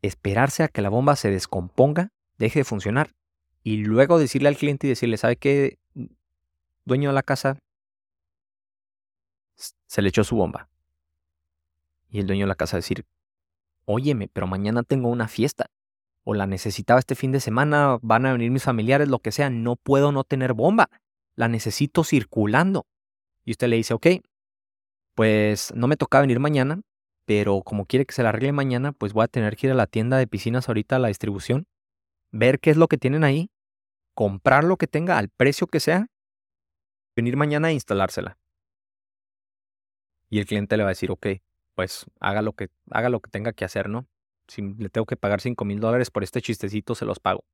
Esperarse 0.00 0.62
a 0.62 0.68
que 0.68 0.80
la 0.80 0.88
bomba 0.88 1.16
se 1.16 1.30
descomponga, 1.30 2.10
deje 2.38 2.60
de 2.60 2.64
funcionar, 2.64 3.10
y 3.62 3.78
luego 3.78 4.18
decirle 4.18 4.48
al 4.48 4.56
cliente 4.56 4.86
y 4.86 4.90
decirle, 4.90 5.16
¿sabe 5.16 5.36
qué, 5.36 5.78
dueño 6.84 7.10
de 7.10 7.14
la 7.14 7.22
casa? 7.22 7.58
Se 9.86 10.02
le 10.02 10.08
echó 10.08 10.24
su 10.24 10.36
bomba. 10.36 10.68
Y 12.08 12.20
el 12.20 12.26
dueño 12.26 12.44
de 12.44 12.48
la 12.48 12.54
casa 12.54 12.76
decir, 12.76 13.04
óyeme, 13.84 14.28
pero 14.28 14.46
mañana 14.46 14.82
tengo 14.82 15.08
una 15.08 15.28
fiesta 15.28 15.70
o 16.24 16.34
la 16.34 16.46
necesitaba 16.46 17.00
este 17.00 17.14
fin 17.14 17.32
de 17.32 17.40
semana, 17.40 17.98
van 18.02 18.26
a 18.26 18.32
venir 18.32 18.50
mis 18.50 18.62
familiares, 18.62 19.08
lo 19.08 19.18
que 19.20 19.32
sea, 19.32 19.48
no 19.48 19.76
puedo 19.76 20.12
no 20.12 20.24
tener 20.24 20.52
bomba, 20.52 20.90
la 21.36 21.48
necesito 21.48 22.04
circulando. 22.04 22.86
Y 23.46 23.52
usted 23.52 23.68
le 23.68 23.76
dice, 23.76 23.94
ok, 23.94 24.06
pues 25.14 25.72
no 25.74 25.86
me 25.86 25.96
toca 25.96 26.20
venir 26.20 26.38
mañana, 26.38 26.82
pero 27.24 27.62
como 27.62 27.86
quiere 27.86 28.04
que 28.04 28.12
se 28.14 28.22
la 28.22 28.28
arregle 28.28 28.52
mañana, 28.52 28.92
pues 28.92 29.14
voy 29.14 29.24
a 29.24 29.28
tener 29.28 29.56
que 29.56 29.68
ir 29.68 29.72
a 29.72 29.74
la 29.74 29.86
tienda 29.86 30.18
de 30.18 30.26
piscinas 30.26 30.68
ahorita 30.68 30.96
a 30.96 30.98
la 30.98 31.08
distribución, 31.08 31.66
ver 32.30 32.60
qué 32.60 32.70
es 32.70 32.76
lo 32.76 32.88
que 32.88 32.98
tienen 32.98 33.24
ahí, 33.24 33.50
comprar 34.14 34.64
lo 34.64 34.76
que 34.76 34.86
tenga 34.86 35.16
al 35.16 35.30
precio 35.30 35.66
que 35.66 35.80
sea, 35.80 36.08
venir 37.16 37.38
mañana 37.38 37.68
a 37.68 37.72
instalársela. 37.72 38.36
Y 40.30 40.38
el 40.38 40.46
cliente 40.46 40.76
le 40.76 40.82
va 40.82 40.90
a 40.90 40.92
decir, 40.92 41.10
ok, 41.10 41.26
pues 41.74 42.06
haga 42.20 42.42
lo 42.42 42.52
que, 42.52 42.68
haga 42.90 43.08
lo 43.08 43.20
que 43.20 43.30
tenga 43.30 43.52
que 43.52 43.64
hacer, 43.64 43.88
¿no? 43.88 44.06
Si 44.46 44.62
le 44.62 44.88
tengo 44.88 45.06
que 45.06 45.16
pagar 45.16 45.40
5 45.40 45.64
mil 45.64 45.80
dólares 45.80 46.10
por 46.10 46.24
este 46.24 46.42
chistecito, 46.42 46.94
se 46.94 47.04
los 47.04 47.20
pago. 47.20 47.44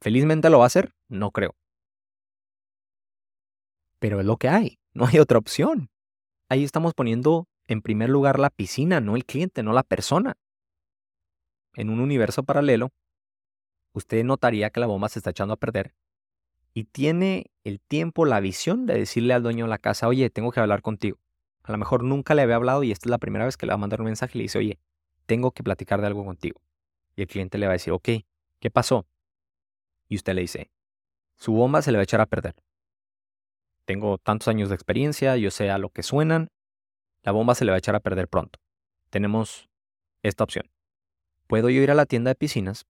¿Felizmente 0.00 0.50
lo 0.50 0.58
va 0.58 0.64
a 0.64 0.68
hacer? 0.68 0.92
No 1.08 1.30
creo. 1.30 1.56
Pero 3.98 4.20
es 4.20 4.26
lo 4.26 4.36
que 4.36 4.48
hay, 4.48 4.78
no 4.92 5.06
hay 5.06 5.18
otra 5.18 5.38
opción. 5.38 5.90
Ahí 6.48 6.64
estamos 6.64 6.94
poniendo 6.94 7.48
en 7.66 7.82
primer 7.82 8.08
lugar 8.08 8.38
la 8.38 8.50
piscina, 8.50 9.00
no 9.00 9.16
el 9.16 9.24
cliente, 9.24 9.62
no 9.62 9.72
la 9.72 9.82
persona. 9.82 10.36
en 11.74 11.90
un 11.90 12.00
universo 12.00 12.42
paralelo, 12.42 12.90
usted 13.92 14.24
notaría 14.24 14.70
que 14.70 14.80
la 14.80 14.86
bomba 14.86 15.08
se 15.08 15.20
está 15.20 15.30
echando 15.30 15.54
a 15.54 15.58
perder 15.58 15.94
y 16.74 16.84
tiene 16.84 17.50
el 17.64 17.80
tiempo, 17.80 18.24
la 18.24 18.40
visión 18.40 18.86
de 18.86 18.94
decirle 18.94 19.34
al 19.34 19.42
dueño 19.42 19.64
de 19.64 19.70
la 19.70 19.78
casa, 19.78 20.08
oye, 20.08 20.30
tengo 20.30 20.52
que 20.52 20.60
hablar 20.60 20.82
contigo. 20.82 21.18
A 21.68 21.72
lo 21.72 21.76
mejor 21.76 22.02
nunca 22.02 22.34
le 22.34 22.40
había 22.40 22.56
hablado 22.56 22.82
y 22.82 22.90
esta 22.92 23.08
es 23.08 23.10
la 23.10 23.18
primera 23.18 23.44
vez 23.44 23.58
que 23.58 23.66
le 23.66 23.72
va 23.72 23.74
a 23.74 23.78
mandar 23.78 24.00
un 24.00 24.06
mensaje 24.06 24.32
y 24.34 24.38
le 24.38 24.42
dice, 24.44 24.56
oye, 24.56 24.80
tengo 25.26 25.52
que 25.52 25.62
platicar 25.62 26.00
de 26.00 26.06
algo 26.06 26.24
contigo. 26.24 26.62
Y 27.14 27.20
el 27.20 27.28
cliente 27.28 27.58
le 27.58 27.66
va 27.66 27.72
a 27.72 27.74
decir, 27.74 27.92
ok, 27.92 28.08
¿qué 28.58 28.70
pasó? 28.70 29.06
Y 30.08 30.16
usted 30.16 30.32
le 30.32 30.40
dice, 30.40 30.70
su 31.36 31.52
bomba 31.52 31.82
se 31.82 31.92
le 31.92 31.98
va 31.98 32.00
a 32.00 32.04
echar 32.04 32.22
a 32.22 32.26
perder. 32.26 32.54
Tengo 33.84 34.16
tantos 34.16 34.48
años 34.48 34.70
de 34.70 34.76
experiencia, 34.76 35.36
yo 35.36 35.50
sé 35.50 35.68
a 35.68 35.76
lo 35.76 35.90
que 35.90 36.02
suenan, 36.02 36.48
la 37.22 37.32
bomba 37.32 37.54
se 37.54 37.66
le 37.66 37.70
va 37.70 37.74
a 37.74 37.78
echar 37.80 37.94
a 37.94 38.00
perder 38.00 38.28
pronto. 38.28 38.58
Tenemos 39.10 39.68
esta 40.22 40.44
opción. 40.44 40.70
Puedo 41.48 41.68
yo 41.68 41.82
ir 41.82 41.90
a 41.90 41.94
la 41.94 42.06
tienda 42.06 42.30
de 42.30 42.34
piscinas, 42.34 42.86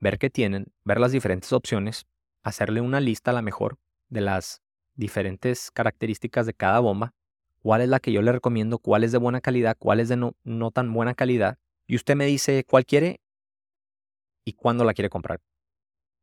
ver 0.00 0.18
qué 0.18 0.30
tienen, 0.30 0.72
ver 0.82 0.98
las 0.98 1.12
diferentes 1.12 1.52
opciones, 1.52 2.06
hacerle 2.42 2.80
una 2.80 2.98
lista 2.98 3.30
a 3.30 3.34
la 3.34 3.42
mejor 3.42 3.78
de 4.08 4.22
las 4.22 4.62
diferentes 4.96 5.70
características 5.70 6.46
de 6.46 6.54
cada 6.54 6.80
bomba, 6.80 7.14
cuál 7.60 7.82
es 7.82 7.88
la 7.88 8.00
que 8.00 8.12
yo 8.12 8.22
le 8.22 8.32
recomiendo, 8.32 8.78
cuál 8.78 9.04
es 9.04 9.12
de 9.12 9.18
buena 9.18 9.40
calidad, 9.40 9.76
cuál 9.78 10.00
es 10.00 10.08
de 10.08 10.16
no, 10.16 10.70
tan 10.70 10.92
buena 10.92 11.14
calidad, 11.14 11.58
y 11.86 11.96
usted 11.96 12.16
me 12.16 12.26
dice 12.26 12.64
cuál 12.64 12.84
quiere 12.84 13.20
y 14.44 14.54
cuándo 14.54 14.84
la 14.84 14.94
quiere 14.94 15.10
comprar. 15.10 15.40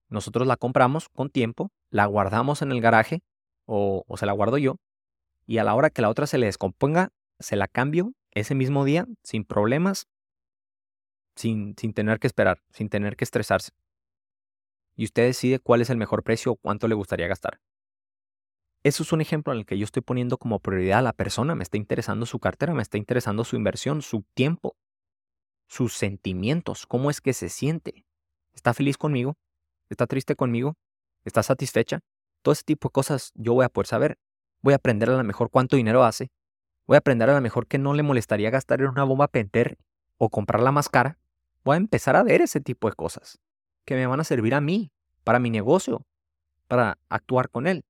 Nosotros 0.10 0.48
la 0.48 0.58
compramos 0.58 1.10
con 1.10 1.29
tiempo, 1.29 1.72
la 1.89 2.06
guardamos 2.06 2.62
en 2.62 2.72
el 2.72 2.82
garaje 2.82 3.22
o, 3.65 4.03
se 4.15 4.25
la 4.25 4.32
guardo 4.32 4.58
yo 4.58 4.77
y 5.46 5.60
a 5.60 5.63
la 5.63 5.75
hora 5.75 5.89
que 5.89 6.01
la 6.01 6.10
otra 6.10 6.27
se 6.27 6.38
le 6.38 6.46
descomponga, 6.46 7.10
se 7.39 7.56
la 7.56 7.67
cambio 7.67 8.13
ese 8.32 8.56
mismo 8.56 8.86
día 8.86 9.06
sin 9.24 9.46
problemas, 9.46 10.08
sin, 11.36 11.75
sin 11.77 11.94
tener 11.94 12.20
que 12.20 12.27
esperar, 12.27 12.62
sin 12.72 12.89
tener 12.89 13.15
que 13.15 13.24
estresarse. 13.24 13.72
Y 14.96 15.06
usted 15.06 15.25
decide 15.25 15.60
cuál 15.60 15.82
es 15.82 15.89
el 15.89 15.98
mejor 15.98 16.24
precio 16.24 16.53
o 16.53 16.56
cuánto 16.56 16.88
le 16.88 16.96
gustaría 16.96 17.27
gastar. 17.27 17.60
Eso 18.84 19.03
es 19.03 19.12
un 19.12 19.22
ejemplo 19.22 19.53
en 19.53 19.60
el 19.60 19.65
que 19.65 19.77
yo 19.77 19.84
estoy 19.84 20.01
poniendo 20.01 20.38
como 20.38 20.60
prioridad 20.60 21.00
a 21.00 21.01
la 21.01 21.13
persona. 21.13 21.55
Me 21.55 21.63
está 21.63 21.77
interesando 21.77 22.25
su 22.25 22.39
cartera, 22.39 22.74
me 22.74 22.81
está 22.81 22.98
interesando 22.98 23.43
su 23.43 23.55
inversión, 23.55 24.01
su 24.01 24.24
tiempo, 24.34 24.75
sus 25.67 25.93
sentimientos, 25.93 26.86
cómo 26.86 27.10
es 27.10 27.22
que 27.22 27.34
se 27.34 27.50
siente. 27.50 28.05
¿Está 28.53 28.74
feliz 28.74 28.98
conmigo? 28.98 29.36
¿Está 29.89 30.07
triste 30.07 30.36
conmigo? 30.36 30.75
¿Está 31.25 31.43
satisfecha? 31.43 32.00
Todo 32.41 32.53
ese 32.53 32.63
tipo 32.63 32.88
de 32.88 32.93
cosas 32.93 33.31
yo 33.36 33.53
voy 33.53 33.65
a 33.65 33.69
poder 33.69 33.88
saber. 33.88 34.17
Voy 34.62 34.74
a 34.74 34.77
aprender 34.77 35.10
a 35.10 35.17
lo 35.17 35.24
mejor 35.24 35.50
cuánto 35.50 35.75
dinero 35.75 36.03
hace. 36.03 36.29
Voy 36.88 36.96
a 36.96 37.00
aprender 37.00 37.29
a 37.29 37.34
lo 37.34 37.41
mejor 37.41 37.67
que 37.67 37.77
no 37.77 37.93
le 37.93 38.03
molestaría 38.03 38.50
gastar 38.50 38.81
en 38.81 38.88
una 38.88 39.03
bomba 39.03 39.27
Penter 39.27 39.77
o 40.17 40.29
comprarla 40.29 40.72
más 40.72 40.88
cara. 40.88 41.19
Voy 41.63 41.74
a 41.74 41.77
empezar 41.77 42.15
a 42.15 42.24
ver 42.24 42.41
ese 42.41 42.62
tipo 42.62 42.89
de 42.89 42.96
cosas 42.96 43.39
que 43.86 43.96
me 43.96 44.07
van 44.07 44.19
a 44.19 44.24
servir 44.24 44.53
a 44.53 44.62
mí, 44.62 44.91
para 45.24 45.39
mi 45.39 45.50
negocio, 45.50 46.05
para 46.67 46.98
actuar 47.10 47.50
con 47.50 47.67
él. 47.67 47.84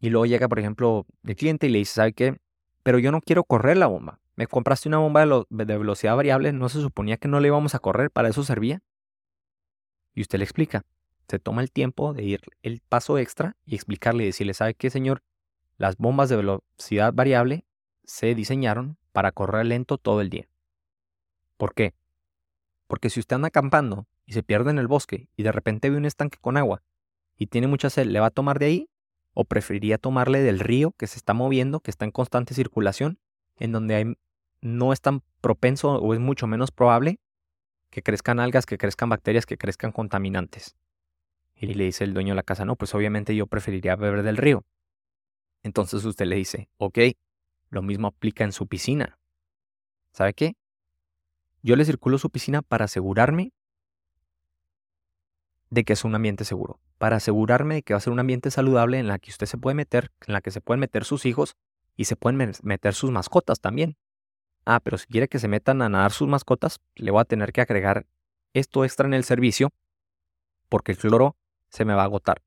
Y 0.00 0.08
luego 0.08 0.26
llega, 0.26 0.48
por 0.48 0.58
ejemplo, 0.58 1.06
el 1.24 1.36
cliente 1.36 1.66
y 1.66 1.70
le 1.70 1.78
dice, 1.78 1.94
¿sabe 1.94 2.12
qué? 2.14 2.40
Pero 2.82 2.98
yo 2.98 3.12
no 3.12 3.20
quiero 3.20 3.44
correr 3.44 3.76
la 3.76 3.86
bomba. 3.86 4.18
Me 4.34 4.46
compraste 4.46 4.88
una 4.88 4.98
bomba 4.98 5.26
de, 5.26 5.78
velocidad 5.78 6.16
variable, 6.16 6.52
no 6.52 6.70
se 6.70 6.80
suponía 6.80 7.18
que 7.18 7.28
no 7.28 7.40
le 7.40 7.48
íbamos 7.48 7.74
a 7.74 7.78
correr, 7.78 8.10
para 8.10 8.28
eso 8.28 8.42
servía. 8.42 8.82
Y 10.14 10.22
usted 10.22 10.38
le 10.38 10.44
explica, 10.44 10.84
se 11.28 11.38
toma 11.38 11.60
el 11.60 11.70
tiempo 11.70 12.14
de 12.14 12.24
ir 12.24 12.40
el 12.62 12.80
paso 12.80 13.18
extra 13.18 13.56
y 13.66 13.74
explicarle 13.74 14.22
y 14.22 14.26
decirle, 14.26 14.54
¿sabe 14.54 14.74
qué, 14.74 14.88
señor? 14.88 15.22
Las 15.76 15.98
bombas 15.98 16.30
de 16.30 16.36
velocidad 16.36 17.12
variable 17.12 17.66
se 18.04 18.34
diseñaron 18.34 18.96
para 19.12 19.32
correr 19.32 19.66
lento 19.66 19.98
todo 19.98 20.22
el 20.22 20.30
día. 20.30 20.48
¿Por 21.58 21.74
qué? 21.74 21.94
Porque 22.86 23.10
si 23.10 23.20
usted 23.20 23.36
anda 23.36 23.48
acampando 23.48 24.06
y 24.24 24.32
se 24.32 24.42
pierde 24.42 24.70
en 24.70 24.78
el 24.78 24.88
bosque 24.88 25.28
y 25.36 25.42
de 25.42 25.52
repente 25.52 25.90
ve 25.90 25.96
un 25.96 26.06
estanque 26.06 26.38
con 26.40 26.56
agua 26.56 26.82
y 27.36 27.46
tiene 27.46 27.66
mucha 27.66 27.90
sed, 27.90 28.06
¿le 28.06 28.20
va 28.20 28.26
a 28.26 28.30
tomar 28.30 28.58
de 28.58 28.66
ahí? 28.66 28.89
¿O 29.32 29.44
preferiría 29.44 29.98
tomarle 29.98 30.40
del 30.40 30.60
río 30.60 30.92
que 30.92 31.06
se 31.06 31.16
está 31.16 31.34
moviendo, 31.34 31.80
que 31.80 31.90
está 31.90 32.04
en 32.04 32.10
constante 32.10 32.54
circulación, 32.54 33.18
en 33.56 33.72
donde 33.72 33.94
hay, 33.94 34.04
no 34.60 34.92
es 34.92 35.00
tan 35.00 35.22
propenso 35.40 35.94
o 35.94 36.14
es 36.14 36.20
mucho 36.20 36.46
menos 36.46 36.70
probable 36.70 37.20
que 37.90 38.02
crezcan 38.02 38.40
algas, 38.40 38.66
que 38.66 38.78
crezcan 38.78 39.08
bacterias, 39.08 39.46
que 39.46 39.58
crezcan 39.58 39.92
contaminantes. 39.92 40.76
Y 41.54 41.74
le 41.74 41.84
dice 41.84 42.04
el 42.04 42.14
dueño 42.14 42.32
de 42.32 42.36
la 42.36 42.42
casa, 42.42 42.64
no, 42.64 42.76
pues 42.76 42.94
obviamente 42.94 43.36
yo 43.36 43.46
preferiría 43.46 43.96
beber 43.96 44.22
del 44.22 44.36
río. 44.36 44.64
Entonces 45.62 46.04
usted 46.04 46.26
le 46.26 46.36
dice, 46.36 46.70
ok, 46.78 46.98
lo 47.68 47.82
mismo 47.82 48.08
aplica 48.08 48.44
en 48.44 48.52
su 48.52 48.66
piscina. 48.66 49.18
¿Sabe 50.12 50.34
qué? 50.34 50.54
Yo 51.62 51.76
le 51.76 51.84
circulo 51.84 52.18
su 52.18 52.30
piscina 52.30 52.62
para 52.62 52.86
asegurarme 52.86 53.52
de 55.70 55.84
que 55.84 55.92
es 55.92 56.04
un 56.04 56.14
ambiente 56.14 56.44
seguro, 56.44 56.80
para 56.98 57.16
asegurarme 57.16 57.76
de 57.76 57.82
que 57.82 57.94
va 57.94 57.98
a 57.98 58.00
ser 58.00 58.12
un 58.12 58.18
ambiente 58.18 58.50
saludable 58.50 58.98
en 58.98 59.06
la 59.06 59.18
que 59.18 59.30
usted 59.30 59.46
se 59.46 59.56
puede 59.56 59.74
meter, 59.74 60.10
en 60.26 60.34
la 60.34 60.40
que 60.40 60.50
se 60.50 60.60
pueden 60.60 60.80
meter 60.80 61.04
sus 61.04 61.24
hijos 61.26 61.56
y 61.96 62.04
se 62.04 62.16
pueden 62.16 62.52
meter 62.62 62.94
sus 62.94 63.10
mascotas 63.10 63.60
también. 63.60 63.96
Ah, 64.64 64.80
pero 64.80 64.98
si 64.98 65.06
quiere 65.06 65.28
que 65.28 65.38
se 65.38 65.48
metan 65.48 65.80
a 65.82 65.88
nadar 65.88 66.12
sus 66.12 66.28
mascotas, 66.28 66.80
le 66.96 67.10
voy 67.10 67.20
a 67.20 67.24
tener 67.24 67.52
que 67.52 67.60
agregar 67.60 68.06
esto 68.52 68.84
extra 68.84 69.06
en 69.06 69.14
el 69.14 69.24
servicio 69.24 69.70
porque 70.68 70.92
el 70.92 70.98
cloro 70.98 71.36
se 71.68 71.84
me 71.84 71.94
va 71.94 72.02
a 72.02 72.06
agotar. 72.06 72.42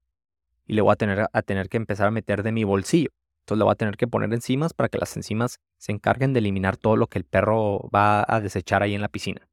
Y 0.65 0.73
le 0.73 0.81
voy 0.81 0.93
a 0.93 0.95
tener, 0.95 1.27
a 1.31 1.41
tener 1.41 1.69
que 1.69 1.77
empezar 1.77 2.07
a 2.07 2.11
meter 2.11 2.43
de 2.43 2.51
mi 2.51 2.63
bolsillo. 2.63 3.11
Entonces 3.41 3.59
le 3.59 3.63
voy 3.65 3.73
a 3.73 3.75
tener 3.75 3.97
que 3.97 4.07
poner 4.07 4.33
enzimas 4.33 4.73
para 4.73 4.89
que 4.89 4.97
las 4.97 5.15
enzimas 5.17 5.59
se 5.77 5.91
encarguen 5.91 6.33
de 6.33 6.39
eliminar 6.39 6.77
todo 6.77 6.95
lo 6.95 7.07
que 7.07 7.19
el 7.19 7.25
perro 7.25 7.89
va 7.93 8.23
a 8.27 8.39
desechar 8.39 8.83
ahí 8.83 8.95
en 8.95 9.01
la 9.01 9.09
piscina. 9.09 9.49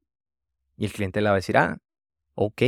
Y 0.77 0.85
el 0.85 0.93
cliente 0.93 1.19
le 1.19 1.27
va 1.27 1.33
a 1.33 1.35
decir, 1.35 1.57
ah, 1.57 1.77
ok, 2.35 2.61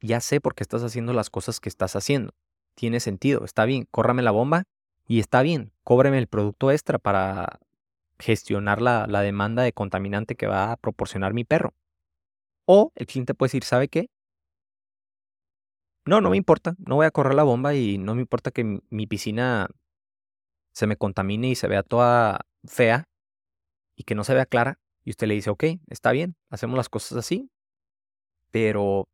ya 0.00 0.20
sé 0.20 0.40
por 0.40 0.54
qué 0.54 0.62
estás 0.62 0.82
haciendo 0.82 1.12
las 1.12 1.30
cosas 1.30 1.60
que 1.60 1.68
estás 1.68 1.96
haciendo. 1.96 2.34
Tiene 2.74 3.00
sentido, 3.00 3.44
está 3.44 3.64
bien, 3.64 3.86
córrame 3.90 4.22
la 4.22 4.30
bomba 4.30 4.64
y 5.06 5.20
está 5.20 5.42
bien, 5.42 5.72
cóbreme 5.84 6.18
el 6.18 6.26
producto 6.26 6.70
extra 6.70 6.98
para 6.98 7.60
gestionar 8.18 8.80
la, 8.80 9.06
la 9.06 9.22
demanda 9.22 9.62
de 9.62 9.72
contaminante 9.72 10.36
que 10.36 10.46
va 10.46 10.72
a 10.72 10.76
proporcionar 10.76 11.34
mi 11.34 11.44
perro. 11.44 11.74
O 12.66 12.92
el 12.94 13.06
cliente 13.06 13.34
puede 13.34 13.48
decir, 13.48 13.64
¿sabe 13.64 13.88
qué? 13.88 14.08
No, 16.06 16.20
no 16.20 16.30
me 16.30 16.36
importa, 16.36 16.74
no 16.78 16.96
voy 16.96 17.06
a 17.06 17.10
correr 17.10 17.34
la 17.34 17.42
bomba 17.42 17.74
y 17.74 17.98
no 17.98 18.14
me 18.14 18.22
importa 18.22 18.50
que 18.50 18.80
mi 18.88 19.06
piscina 19.06 19.68
se 20.72 20.86
me 20.86 20.96
contamine 20.96 21.48
y 21.48 21.54
se 21.54 21.68
vea 21.68 21.82
toda 21.82 22.40
fea 22.64 23.08
y 23.96 24.04
que 24.04 24.14
no 24.14 24.24
se 24.24 24.34
vea 24.34 24.46
clara. 24.46 24.78
Y 25.04 25.10
usted 25.10 25.26
le 25.26 25.34
dice, 25.34 25.50
ok, 25.50 25.64
está 25.88 26.12
bien, 26.12 26.36
hacemos 26.50 26.76
las 26.76 26.88
cosas 26.88 27.18
así, 27.18 27.50
pero 28.50 29.08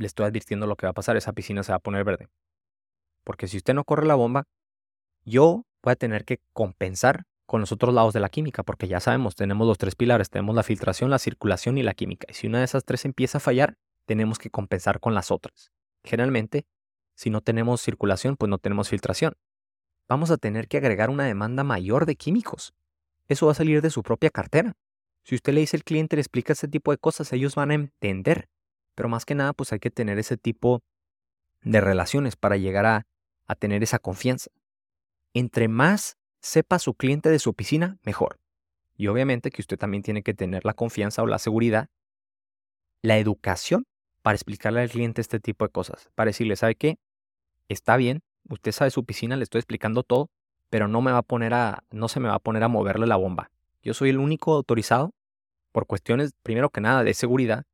le 0.00 0.06
estoy 0.06 0.26
advirtiendo 0.26 0.66
lo 0.66 0.76
que 0.76 0.86
va 0.86 0.90
a 0.90 0.94
pasar, 0.94 1.16
esa 1.16 1.32
piscina 1.32 1.62
se 1.62 1.72
va 1.72 1.76
a 1.76 1.80
poner 1.80 2.04
verde. 2.04 2.28
Porque 3.22 3.48
si 3.48 3.58
usted 3.58 3.74
no 3.74 3.84
corre 3.84 4.06
la 4.06 4.14
bomba, 4.14 4.44
yo 5.24 5.66
voy 5.82 5.92
a 5.92 5.96
tener 5.96 6.24
que 6.24 6.40
compensar 6.54 7.24
con 7.44 7.60
los 7.60 7.70
otros 7.70 7.94
lados 7.94 8.14
de 8.14 8.20
la 8.20 8.30
química, 8.30 8.62
porque 8.62 8.88
ya 8.88 9.00
sabemos, 9.00 9.34
tenemos 9.34 9.66
los 9.66 9.76
tres 9.76 9.96
pilares, 9.96 10.30
tenemos 10.30 10.54
la 10.54 10.62
filtración, 10.62 11.10
la 11.10 11.18
circulación 11.18 11.76
y 11.76 11.82
la 11.82 11.92
química. 11.92 12.26
Y 12.30 12.34
si 12.34 12.46
una 12.46 12.58
de 12.58 12.64
esas 12.64 12.84
tres 12.84 13.04
empieza 13.04 13.38
a 13.38 13.40
fallar, 13.40 13.76
tenemos 14.06 14.38
que 14.38 14.50
compensar 14.50 15.00
con 15.00 15.14
las 15.14 15.30
otras. 15.30 15.70
Generalmente, 16.02 16.64
si 17.14 17.28
no 17.28 17.42
tenemos 17.42 17.82
circulación, 17.82 18.36
pues 18.36 18.48
no 18.48 18.56
tenemos 18.56 18.88
filtración. 18.88 19.34
Vamos 20.08 20.30
a 20.30 20.38
tener 20.38 20.66
que 20.66 20.78
agregar 20.78 21.10
una 21.10 21.24
demanda 21.24 21.62
mayor 21.62 22.06
de 22.06 22.16
químicos. 22.16 22.72
Eso 23.28 23.46
va 23.46 23.52
a 23.52 23.56
salir 23.56 23.82
de 23.82 23.90
su 23.90 24.02
propia 24.02 24.30
cartera. 24.30 24.76
Si 25.24 25.34
usted 25.34 25.52
le 25.52 25.60
dice 25.60 25.76
al 25.76 25.84
cliente, 25.84 26.16
le 26.16 26.22
explica 26.22 26.54
ese 26.54 26.68
tipo 26.68 26.90
de 26.90 26.98
cosas, 26.98 27.32
ellos 27.34 27.54
van 27.54 27.70
a 27.70 27.74
entender 27.74 28.48
pero 29.00 29.08
más 29.08 29.24
que 29.24 29.34
nada, 29.34 29.54
pues 29.54 29.72
hay 29.72 29.78
que 29.78 29.90
tener 29.90 30.18
ese 30.18 30.36
tipo 30.36 30.82
de 31.62 31.80
relaciones 31.80 32.36
para 32.36 32.58
llegar 32.58 32.84
a, 32.84 33.06
tener 33.58 33.82
esa 33.82 33.98
confianza. 33.98 34.50
Entre 35.32 35.68
más 35.68 36.18
sepa 36.42 36.78
su 36.78 36.92
cliente 36.92 37.30
de 37.30 37.38
su 37.38 37.48
oficina, 37.48 37.96
mejor. 38.04 38.38
Y 38.98 39.06
obviamente 39.06 39.50
que 39.50 39.62
usted 39.62 39.78
también 39.78 40.02
tiene 40.02 40.22
que 40.22 40.34
tener 40.34 40.66
la 40.66 40.74
confianza 40.74 41.22
o 41.22 41.26
la 41.26 41.38
seguridad, 41.38 41.88
la 43.00 43.16
educación 43.16 43.86
para 44.20 44.34
explicarle 44.34 44.82
al 44.82 44.90
cliente 44.90 45.22
este 45.22 45.40
tipo 45.40 45.64
de 45.64 45.72
cosas. 45.72 46.10
Para 46.14 46.28
decirle, 46.28 46.56
¿sabe 46.56 46.74
qué? 46.74 46.98
Está 47.70 47.96
bien, 47.96 48.20
usted 48.50 48.72
sabe 48.72 48.90
su 48.90 49.06
piscina, 49.06 49.34
le 49.34 49.44
estoy 49.44 49.60
explicando 49.60 50.02
todo, 50.02 50.28
pero 50.68 50.88
no 50.88 51.00
me 51.00 51.10
va 51.10 51.18
a 51.18 51.22
poner 51.22 51.54
a, 51.54 51.84
no 51.90 52.08
se 52.08 52.20
me 52.20 52.28
va 52.28 52.34
a 52.34 52.38
poner 52.38 52.64
a 52.64 52.68
moverle 52.68 53.06
la 53.06 53.16
bomba. 53.16 53.50
Yo 53.82 53.94
soy 53.94 54.10
el 54.10 54.18
único 54.18 54.52
autorizado 54.52 55.14
por 55.72 55.86
cuestiones, 55.86 56.34
primero 56.42 56.68
que 56.68 56.82
nada, 56.82 57.02
de 57.02 57.14
seguridad, 57.14 57.64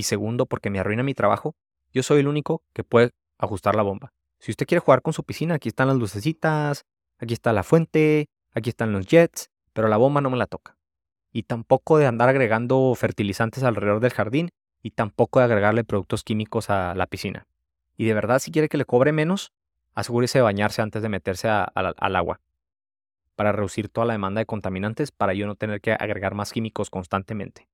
y 0.00 0.02
segundo 0.02 0.46
porque 0.46 0.70
me 0.70 0.80
arruina 0.80 1.02
mi 1.02 1.12
trabajo, 1.12 1.54
yo 1.92 2.02
soy 2.02 2.20
el 2.20 2.28
único 2.28 2.62
que 2.72 2.84
puede 2.84 3.10
ajustar 3.36 3.76
la 3.76 3.82
bomba. 3.82 4.14
Si 4.38 4.50
usted 4.50 4.66
quiere 4.66 4.80
jugar 4.80 5.02
con 5.02 5.12
su 5.12 5.24
piscina, 5.24 5.56
aquí 5.56 5.68
están 5.68 5.88
las 5.88 5.98
lucecitas, 5.98 6.86
aquí 7.18 7.34
está 7.34 7.52
la 7.52 7.62
fuente, 7.62 8.30
aquí 8.52 8.70
están 8.70 8.92
los 8.92 9.06
jets, 9.06 9.50
pero 9.74 9.88
la 9.88 9.98
bomba 9.98 10.22
no 10.22 10.30
me 10.30 10.38
la 10.38 10.46
toca. 10.46 10.78
Y 11.32 11.42
tampoco 11.42 11.98
de 11.98 12.06
andar 12.06 12.30
agregando 12.30 12.94
fertilizantes 12.96 13.62
alrededor 13.62 14.00
del 14.00 14.12
jardín 14.12 14.48
y 14.82 14.92
tampoco 14.92 15.40
de 15.40 15.44
agregarle 15.44 15.84
productos 15.84 16.24
químicos 16.24 16.70
a 16.70 16.94
la 16.94 17.06
piscina. 17.06 17.46
Y 17.98 18.06
de 18.06 18.14
verdad, 18.14 18.38
si 18.38 18.50
quiere 18.50 18.70
que 18.70 18.78
le 18.78 18.86
cobre 18.86 19.12
menos, 19.12 19.52
asegúrese 19.94 20.38
de 20.38 20.42
bañarse 20.42 20.80
antes 20.80 21.02
de 21.02 21.10
meterse 21.10 21.48
al 21.48 22.16
agua 22.16 22.40
para 23.36 23.52
reducir 23.52 23.90
toda 23.90 24.06
la 24.06 24.14
demanda 24.14 24.38
de 24.38 24.46
contaminantes 24.46 25.12
para 25.12 25.34
yo 25.34 25.46
no 25.46 25.56
tener 25.56 25.82
que 25.82 25.92
agregar 25.92 26.34
más 26.34 26.52
químicos 26.52 26.88
constantemente. 26.88 27.68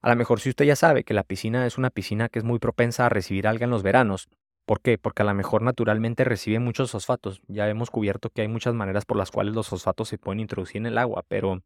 A 0.00 0.10
lo 0.10 0.16
mejor 0.16 0.40
si 0.40 0.50
usted 0.50 0.64
ya 0.64 0.76
sabe 0.76 1.02
que 1.02 1.12
la 1.12 1.24
piscina 1.24 1.66
es 1.66 1.76
una 1.76 1.90
piscina 1.90 2.28
que 2.28 2.38
es 2.38 2.44
muy 2.44 2.60
propensa 2.60 3.06
a 3.06 3.08
recibir 3.08 3.48
alga 3.48 3.64
en 3.64 3.70
los 3.70 3.82
veranos, 3.82 4.28
¿por 4.64 4.80
qué? 4.80 4.96
Porque 4.96 5.22
a 5.22 5.24
lo 5.24 5.34
mejor 5.34 5.62
naturalmente 5.62 6.24
recibe 6.24 6.60
muchos 6.60 6.92
fosfatos. 6.92 7.42
Ya 7.48 7.68
hemos 7.68 7.90
cubierto 7.90 8.30
que 8.30 8.42
hay 8.42 8.48
muchas 8.48 8.74
maneras 8.74 9.04
por 9.04 9.16
las 9.16 9.32
cuales 9.32 9.54
los 9.54 9.68
fosfatos 9.68 10.08
se 10.08 10.18
pueden 10.18 10.40
introducir 10.40 10.76
en 10.76 10.86
el 10.86 10.98
agua, 10.98 11.24
pero 11.26 11.62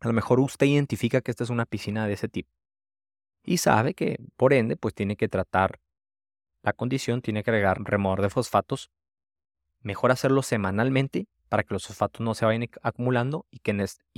a 0.00 0.06
lo 0.06 0.12
mejor 0.12 0.40
usted 0.40 0.66
identifica 0.66 1.22
que 1.22 1.30
esta 1.30 1.44
es 1.44 1.50
una 1.50 1.64
piscina 1.64 2.06
de 2.06 2.12
ese 2.12 2.28
tipo. 2.28 2.50
Y 3.42 3.58
sabe 3.58 3.94
que, 3.94 4.18
por 4.36 4.52
ende, 4.52 4.76
pues 4.76 4.94
tiene 4.94 5.16
que 5.16 5.28
tratar 5.28 5.80
la 6.62 6.74
condición, 6.74 7.22
tiene 7.22 7.42
que 7.42 7.50
agregar 7.50 7.82
removedor 7.82 8.22
de 8.22 8.30
fosfatos. 8.30 8.90
Mejor 9.80 10.10
hacerlo 10.10 10.42
semanalmente 10.42 11.28
para 11.48 11.62
que 11.62 11.74
los 11.74 11.86
fosfatos 11.86 12.20
no 12.20 12.34
se 12.34 12.44
vayan 12.44 12.68
acumulando 12.82 13.46
y 13.50 13.58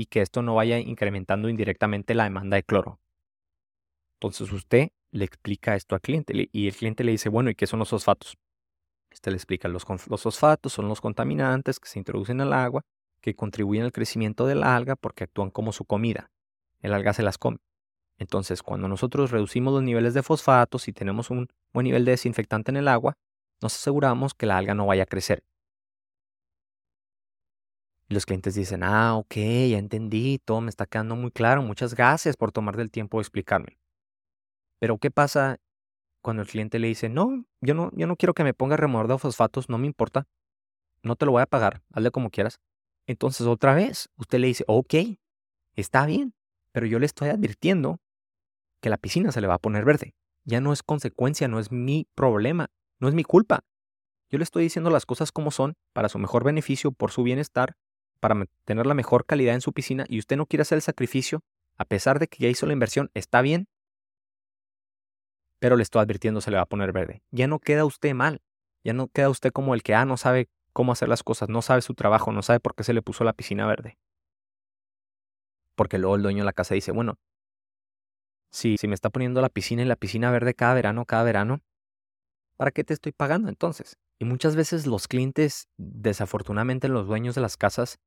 que 0.06 0.20
esto 0.20 0.42
no 0.42 0.54
vaya 0.54 0.78
incrementando 0.78 1.48
indirectamente 1.48 2.14
la 2.14 2.24
demanda 2.24 2.56
de 2.56 2.62
cloro. 2.62 3.00
Entonces 4.16 4.50
usted 4.52 4.88
le 5.10 5.24
explica 5.24 5.76
esto 5.76 5.94
al 5.94 6.00
cliente 6.00 6.48
y 6.50 6.68
el 6.68 6.74
cliente 6.74 7.04
le 7.04 7.12
dice, 7.12 7.28
bueno, 7.28 7.50
¿y 7.50 7.54
qué 7.54 7.66
son 7.66 7.78
los 7.78 7.90
fosfatos? 7.90 8.36
Usted 9.12 9.30
le 9.30 9.36
explica, 9.36 9.68
los, 9.68 9.84
fosfatos 9.84 10.72
son 10.72 10.88
los 10.88 11.00
contaminantes 11.00 11.78
que 11.78 11.88
se 11.88 11.98
introducen 11.98 12.40
al 12.40 12.52
agua, 12.52 12.82
que 13.20 13.34
contribuyen 13.34 13.84
al 13.84 13.92
crecimiento 13.92 14.46
del 14.46 14.62
alga 14.62 14.96
porque 14.96 15.24
actúan 15.24 15.50
como 15.50 15.72
su 15.72 15.84
comida. 15.84 16.30
El 16.80 16.92
alga 16.92 17.12
se 17.12 17.22
las 17.22 17.38
come. 17.38 17.58
Entonces, 18.18 18.62
cuando 18.62 18.88
nosotros 18.88 19.30
reducimos 19.30 19.74
los 19.74 19.82
niveles 19.82 20.14
de 20.14 20.22
fosfatos 20.22 20.88
y 20.88 20.92
tenemos 20.92 21.30
un 21.30 21.48
buen 21.72 21.84
nivel 21.84 22.04
de 22.04 22.12
desinfectante 22.12 22.70
en 22.70 22.78
el 22.78 22.88
agua, 22.88 23.14
nos 23.60 23.74
aseguramos 23.74 24.34
que 24.34 24.46
la 24.46 24.58
alga 24.58 24.74
no 24.74 24.86
vaya 24.86 25.02
a 25.02 25.06
crecer. 25.06 25.42
Los 28.08 28.24
clientes 28.24 28.54
dicen, 28.54 28.82
ah, 28.82 29.16
ok, 29.16 29.34
ya 29.34 29.78
entendí, 29.78 30.38
todo 30.38 30.60
me 30.60 30.70
está 30.70 30.86
quedando 30.86 31.16
muy 31.16 31.30
claro, 31.30 31.62
muchas 31.62 31.94
gracias 31.94 32.36
por 32.36 32.52
tomar 32.52 32.76
del 32.76 32.90
tiempo 32.90 33.18
de 33.18 33.22
explicarme. 33.22 33.78
Pero 34.78 34.98
¿qué 34.98 35.10
pasa 35.10 35.58
cuando 36.20 36.42
el 36.42 36.48
cliente 36.48 36.78
le 36.78 36.88
dice, 36.88 37.08
no, 37.08 37.44
yo 37.60 37.74
no, 37.74 37.90
yo 37.94 38.06
no 38.06 38.16
quiero 38.16 38.34
que 38.34 38.44
me 38.44 38.54
ponga 38.54 38.76
removedor 38.76 39.08
de 39.08 39.18
fosfatos, 39.18 39.68
no 39.68 39.78
me 39.78 39.86
importa, 39.86 40.26
no 41.02 41.16
te 41.16 41.24
lo 41.24 41.32
voy 41.32 41.42
a 41.42 41.46
pagar, 41.46 41.82
hazle 41.92 42.10
como 42.10 42.30
quieras? 42.30 42.60
Entonces 43.06 43.46
otra 43.46 43.74
vez, 43.74 44.08
usted 44.16 44.38
le 44.38 44.48
dice, 44.48 44.64
ok, 44.66 44.94
está 45.74 46.06
bien, 46.06 46.34
pero 46.72 46.86
yo 46.86 46.98
le 46.98 47.06
estoy 47.06 47.28
advirtiendo 47.28 48.00
que 48.80 48.90
la 48.90 48.98
piscina 48.98 49.32
se 49.32 49.40
le 49.40 49.46
va 49.46 49.54
a 49.54 49.58
poner 49.58 49.84
verde. 49.84 50.14
Ya 50.44 50.60
no 50.60 50.72
es 50.72 50.82
consecuencia, 50.82 51.48
no 51.48 51.58
es 51.58 51.72
mi 51.72 52.06
problema, 52.14 52.70
no 53.00 53.08
es 53.08 53.14
mi 53.14 53.24
culpa. 53.24 53.64
Yo 54.30 54.38
le 54.38 54.44
estoy 54.44 54.64
diciendo 54.64 54.90
las 54.90 55.06
cosas 55.06 55.32
como 55.32 55.50
son, 55.50 55.74
para 55.92 56.08
su 56.08 56.18
mejor 56.18 56.44
beneficio, 56.44 56.92
por 56.92 57.12
su 57.12 57.22
bienestar, 57.22 57.76
para 58.20 58.44
tener 58.64 58.86
la 58.86 58.94
mejor 58.94 59.26
calidad 59.26 59.54
en 59.54 59.60
su 59.60 59.72
piscina 59.72 60.04
y 60.08 60.18
usted 60.18 60.36
no 60.36 60.46
quiere 60.46 60.62
hacer 60.62 60.76
el 60.76 60.82
sacrificio, 60.82 61.42
a 61.76 61.84
pesar 61.84 62.18
de 62.18 62.28
que 62.28 62.38
ya 62.42 62.48
hizo 62.48 62.66
la 62.66 62.72
inversión, 62.72 63.10
está 63.14 63.40
bien. 63.42 63.68
Pero 65.58 65.76
le 65.76 65.82
estoy 65.82 66.02
advirtiendo 66.02 66.40
se 66.40 66.50
le 66.50 66.56
va 66.56 66.64
a 66.64 66.66
poner 66.66 66.92
verde. 66.92 67.22
Ya 67.30 67.46
no 67.46 67.58
queda 67.58 67.84
usted 67.84 68.14
mal. 68.14 68.40
Ya 68.84 68.92
no 68.92 69.08
queda 69.08 69.30
usted 69.30 69.52
como 69.52 69.74
el 69.74 69.82
que, 69.82 69.94
ah, 69.94 70.04
no 70.04 70.16
sabe 70.16 70.48
cómo 70.72 70.92
hacer 70.92 71.08
las 71.08 71.22
cosas, 71.22 71.48
no 71.48 71.62
sabe 71.62 71.80
su 71.80 71.94
trabajo, 71.94 72.32
no 72.32 72.42
sabe 72.42 72.60
por 72.60 72.74
qué 72.74 72.84
se 72.84 72.92
le 72.92 73.02
puso 73.02 73.24
la 73.24 73.32
piscina 73.32 73.66
verde. 73.66 73.98
Porque 75.74 75.98
luego 75.98 76.16
el 76.16 76.22
dueño 76.22 76.38
de 76.38 76.44
la 76.44 76.52
casa 76.52 76.74
dice, 76.74 76.92
bueno, 76.92 77.18
si, 78.50 78.76
si 78.76 78.86
me 78.86 78.94
está 78.94 79.10
poniendo 79.10 79.40
la 79.40 79.48
piscina 79.48 79.82
y 79.82 79.86
la 79.86 79.96
piscina 79.96 80.30
verde 80.30 80.54
cada 80.54 80.74
verano, 80.74 81.04
cada 81.04 81.24
verano, 81.24 81.62
¿para 82.56 82.70
qué 82.70 82.84
te 82.84 82.94
estoy 82.94 83.12
pagando 83.12 83.48
entonces? 83.48 83.98
Y 84.18 84.24
muchas 84.24 84.54
veces 84.54 84.86
los 84.86 85.08
clientes, 85.08 85.68
desafortunadamente 85.76 86.88
los 86.88 87.06
dueños 87.06 87.34
de 87.34 87.40
las 87.40 87.56
casas, 87.56 87.98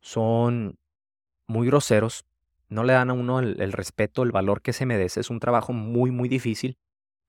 son 0.00 0.78
muy 1.46 1.66
groseros, 1.66 2.24
no 2.68 2.84
le 2.84 2.92
dan 2.92 3.10
a 3.10 3.12
uno 3.12 3.38
el, 3.40 3.72
respeto, 3.72 4.22
el 4.22 4.32
valor 4.32 4.62
que 4.62 4.72
se 4.72 4.86
merece. 4.86 5.20
Es 5.20 5.30
un 5.30 5.40
trabajo 5.40 5.72
muy, 5.72 6.10
muy 6.10 6.28
difícil. 6.28 6.78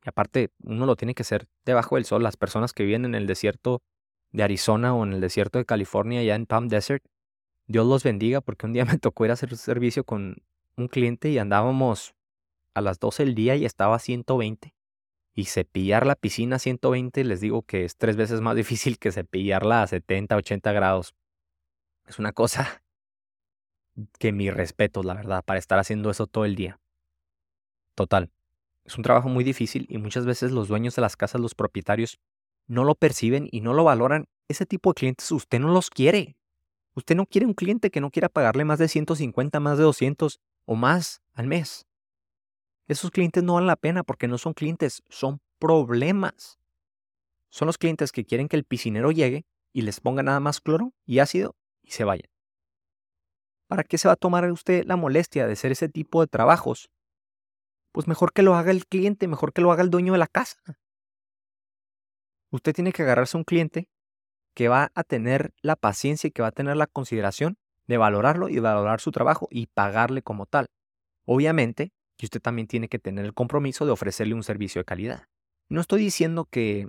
Y 0.04 0.10
aparte, 0.10 0.52
uno 0.64 0.86
lo 0.86 0.96
tiene 0.96 1.14
que 1.14 1.22
hacer 1.22 1.48
debajo 1.66 1.96
del 1.96 2.06
sol. 2.06 2.24
Las 2.24 2.38
personas 2.38 2.74
que 2.74 2.84
viven 2.84 3.06
en 3.06 3.16
el 3.16 3.28
desierto 3.28 3.82
de 4.32 4.44
Arizona 4.44 4.94
o 4.94 5.04
en 5.04 5.14
el 5.14 5.22
desierto 5.22 5.60
de 5.60 5.66
California, 5.66 6.22
allá 6.22 6.36
en 6.36 6.46
Palm 6.46 6.68
Desert, 6.68 7.04
Dios 7.68 7.86
los 7.86 8.04
bendiga 8.04 8.42
porque 8.42 8.66
un 8.66 8.74
día 8.74 8.86
me 8.86 8.98
tocó 8.98 9.26
ir 9.26 9.32
a 9.32 9.34
hacer 9.34 9.56
servicio 9.58 10.04
con 10.04 10.38
un 10.76 10.88
cliente 10.88 11.30
y 11.30 11.38
andábamos 11.38 12.16
a 12.74 12.82
las 12.82 13.00
12 13.00 13.26
del 13.26 13.36
día 13.36 13.56
y 13.56 13.66
estaba 13.66 13.96
a 13.96 14.00
120. 14.00 14.74
Y 15.34 15.46
cepillar 15.46 16.06
la 16.08 16.16
piscina 16.16 16.56
a 16.56 16.60
120 16.60 17.24
les 17.24 17.42
digo 17.42 17.62
que 17.62 17.86
es 17.86 17.96
tres 17.96 18.16
veces 18.16 18.42
más 18.42 18.56
difícil 18.56 18.98
que 18.98 19.12
cepillarla 19.12 19.84
a 19.84 19.88
70, 19.88 20.36
80 20.36 20.72
grados. 20.72 21.14
Es 22.08 22.18
una 22.18 22.32
cosa 22.32 22.82
que 24.20 24.32
mi 24.32 24.50
respeto, 24.50 25.04
la 25.04 25.14
verdad, 25.14 25.44
para 25.44 25.60
estar 25.60 25.80
haciendo 25.80 26.10
eso 26.10 26.28
todo 26.28 26.46
el 26.46 26.56
día. 26.56 26.80
Total. 27.96 28.32
Es 28.86 28.98
un 28.98 29.04
trabajo 29.04 29.28
muy 29.28 29.44
difícil 29.44 29.86
y 29.90 29.98
muchas 29.98 30.26
veces 30.26 30.52
los 30.52 30.68
dueños 30.68 30.96
de 30.96 31.02
las 31.02 31.16
casas, 31.16 31.42
los 31.42 31.56
propietarios, 31.56 32.20
no 32.68 32.84
lo 32.84 32.96
perciben 32.96 33.48
y 33.52 33.62
no 33.62 33.74
lo 33.74 33.84
valoran. 33.84 34.28
Ese 34.48 34.66
tipo 34.66 34.92
de 34.92 34.96
clientes 34.96 35.32
usted 35.32 35.60
no 35.60 35.70
los 35.70 35.90
quiere. 35.90 36.38
Usted 36.94 37.16
no 37.16 37.26
quiere 37.26 37.46
un 37.46 37.54
cliente 37.54 37.92
que 37.92 38.02
no 38.02 38.12
quiera 38.12 38.30
pagarle 38.30 38.66
más 38.66 38.80
de 38.80 38.88
150, 38.88 39.60
más 39.60 39.78
de 39.78 39.84
200 39.84 40.40
o 40.66 40.76
más 40.76 41.22
al 41.34 41.48
mes. 41.48 41.86
Esos 42.88 43.12
clientes 43.12 43.44
no 43.44 43.56
valen 43.56 43.68
la 43.68 43.76
pena 43.76 44.04
porque 44.04 44.28
no 44.28 44.38
son 44.38 44.54
clientes, 44.54 45.04
son 45.10 45.40
problemas. 45.60 46.60
Son 47.50 47.66
los 47.66 47.78
clientes 47.78 48.12
que 48.12 48.26
quieren 48.26 48.48
que 48.48 48.56
el 48.56 48.64
piscinero 48.64 49.12
llegue 49.12 49.46
y 49.74 49.82
les 49.82 50.00
ponga 50.00 50.24
nada 50.24 50.40
más 50.40 50.62
cloro 50.62 50.94
y 51.06 51.20
ácido 51.20 51.56
y 51.82 51.92
se 51.92 52.04
vayan. 52.04 52.30
¿Para 53.68 53.84
qué 53.84 53.98
se 53.98 54.08
va 54.08 54.14
a 54.14 54.18
tomar 54.18 54.50
usted 54.52 54.86
la 54.86 54.96
molestia 54.96 55.46
de 55.46 55.54
hacer 55.54 55.72
ese 55.72 55.90
tipo 55.90 56.22
de 56.22 56.28
trabajos? 56.28 56.90
Pues 57.92 58.08
mejor 58.08 58.32
que 58.32 58.42
lo 58.42 58.56
haga 58.56 58.72
el 58.72 58.86
cliente, 58.86 59.28
mejor 59.28 59.52
que 59.52 59.62
lo 59.62 59.72
haga 59.72 59.84
el 59.84 59.90
dueño 59.90 60.14
de 60.14 60.20
la 60.20 60.28
casa. 60.28 60.58
Usted 62.50 62.74
tiene 62.74 62.94
que 62.94 63.04
agarrarse 63.04 63.36
a 63.36 63.40
un 63.40 63.44
cliente 63.44 63.90
que 64.54 64.70
va 64.70 64.92
a 64.96 65.04
tener 65.04 65.54
la 65.62 65.76
paciencia 65.76 66.30
y 66.30 66.32
que 66.32 66.42
va 66.42 66.48
a 66.48 66.54
tener 66.54 66.78
la 66.78 66.88
consideración 66.88 67.58
de 67.88 67.98
valorarlo 67.98 68.50
y 68.50 68.60
valorar 68.60 69.02
su 69.02 69.12
trabajo 69.12 69.48
y 69.52 69.68
pagarle 69.68 70.22
como 70.22 70.46
tal. 70.46 70.68
Obviamente, 71.26 71.92
y 72.18 72.26
usted 72.26 72.42
también 72.42 72.68
tiene 72.68 72.88
que 72.88 73.00
tener 73.00 73.26
el 73.26 73.34
compromiso 73.34 73.86
de 73.86 73.92
ofrecerle 73.92 74.34
un 74.34 74.44
servicio 74.44 74.80
de 74.80 74.86
calidad. 74.86 75.24
No 75.70 75.82
estoy 75.82 76.02
diciendo 76.02 76.46
que 76.46 76.88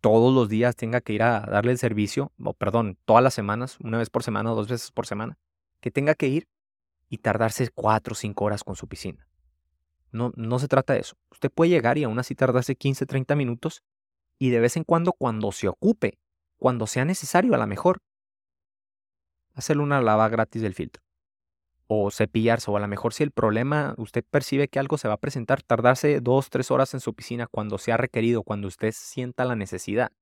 todos 0.00 0.34
los 0.34 0.48
días 0.48 0.76
tenga 0.76 1.00
que 1.00 1.12
ir 1.12 1.22
a 1.22 1.40
darle 1.40 1.72
el 1.72 1.78
servicio, 1.78 2.32
o 2.42 2.54
perdón, 2.54 2.98
todas 3.04 3.22
las 3.22 3.34
semanas, 3.34 3.78
una 3.80 3.98
vez 3.98 4.10
por 4.10 4.22
semana 4.22 4.52
o 4.52 4.56
dos 4.56 4.68
veces 4.68 4.90
por 4.90 5.06
semana, 5.06 5.38
que 5.80 5.90
tenga 5.90 6.14
que 6.14 6.28
ir 6.28 6.48
y 7.08 7.18
tardarse 7.18 7.68
cuatro 7.70 8.12
o 8.12 8.14
cinco 8.14 8.44
horas 8.44 8.64
con 8.64 8.76
su 8.76 8.86
piscina. 8.86 9.26
No, 10.10 10.32
no 10.36 10.58
se 10.58 10.68
trata 10.68 10.94
de 10.94 11.00
eso. 11.00 11.16
Usted 11.30 11.50
puede 11.50 11.70
llegar 11.70 11.98
y 11.98 12.04
aún 12.04 12.18
así 12.18 12.34
tardarse 12.34 12.76
15, 12.76 13.06
30 13.06 13.34
minutos 13.34 13.82
y 14.38 14.50
de 14.50 14.60
vez 14.60 14.76
en 14.76 14.84
cuando, 14.84 15.12
cuando 15.12 15.52
se 15.52 15.68
ocupe, 15.68 16.18
cuando 16.56 16.86
sea 16.86 17.04
necesario 17.04 17.54
a 17.54 17.58
lo 17.58 17.66
mejor, 17.66 17.98
hacerle 19.54 19.82
una 19.82 20.00
lava 20.00 20.28
gratis 20.28 20.62
del 20.62 20.74
filtro 20.74 21.02
o 21.88 22.10
cepillarse, 22.10 22.70
o 22.70 22.76
a 22.76 22.80
lo 22.80 22.86
mejor 22.86 23.14
si 23.14 23.22
el 23.22 23.32
problema, 23.32 23.94
usted 23.96 24.22
percibe 24.30 24.68
que 24.68 24.78
algo 24.78 24.98
se 24.98 25.08
va 25.08 25.14
a 25.14 25.20
presentar, 25.20 25.62
tardarse 25.62 26.20
dos, 26.20 26.50
tres 26.50 26.70
horas 26.70 26.92
en 26.92 27.00
su 27.00 27.14
piscina 27.14 27.46
cuando 27.46 27.78
sea 27.78 27.96
requerido, 27.96 28.42
cuando 28.42 28.68
usted 28.68 28.92
sienta 28.94 29.46
la 29.46 29.56
necesidad, 29.56 30.12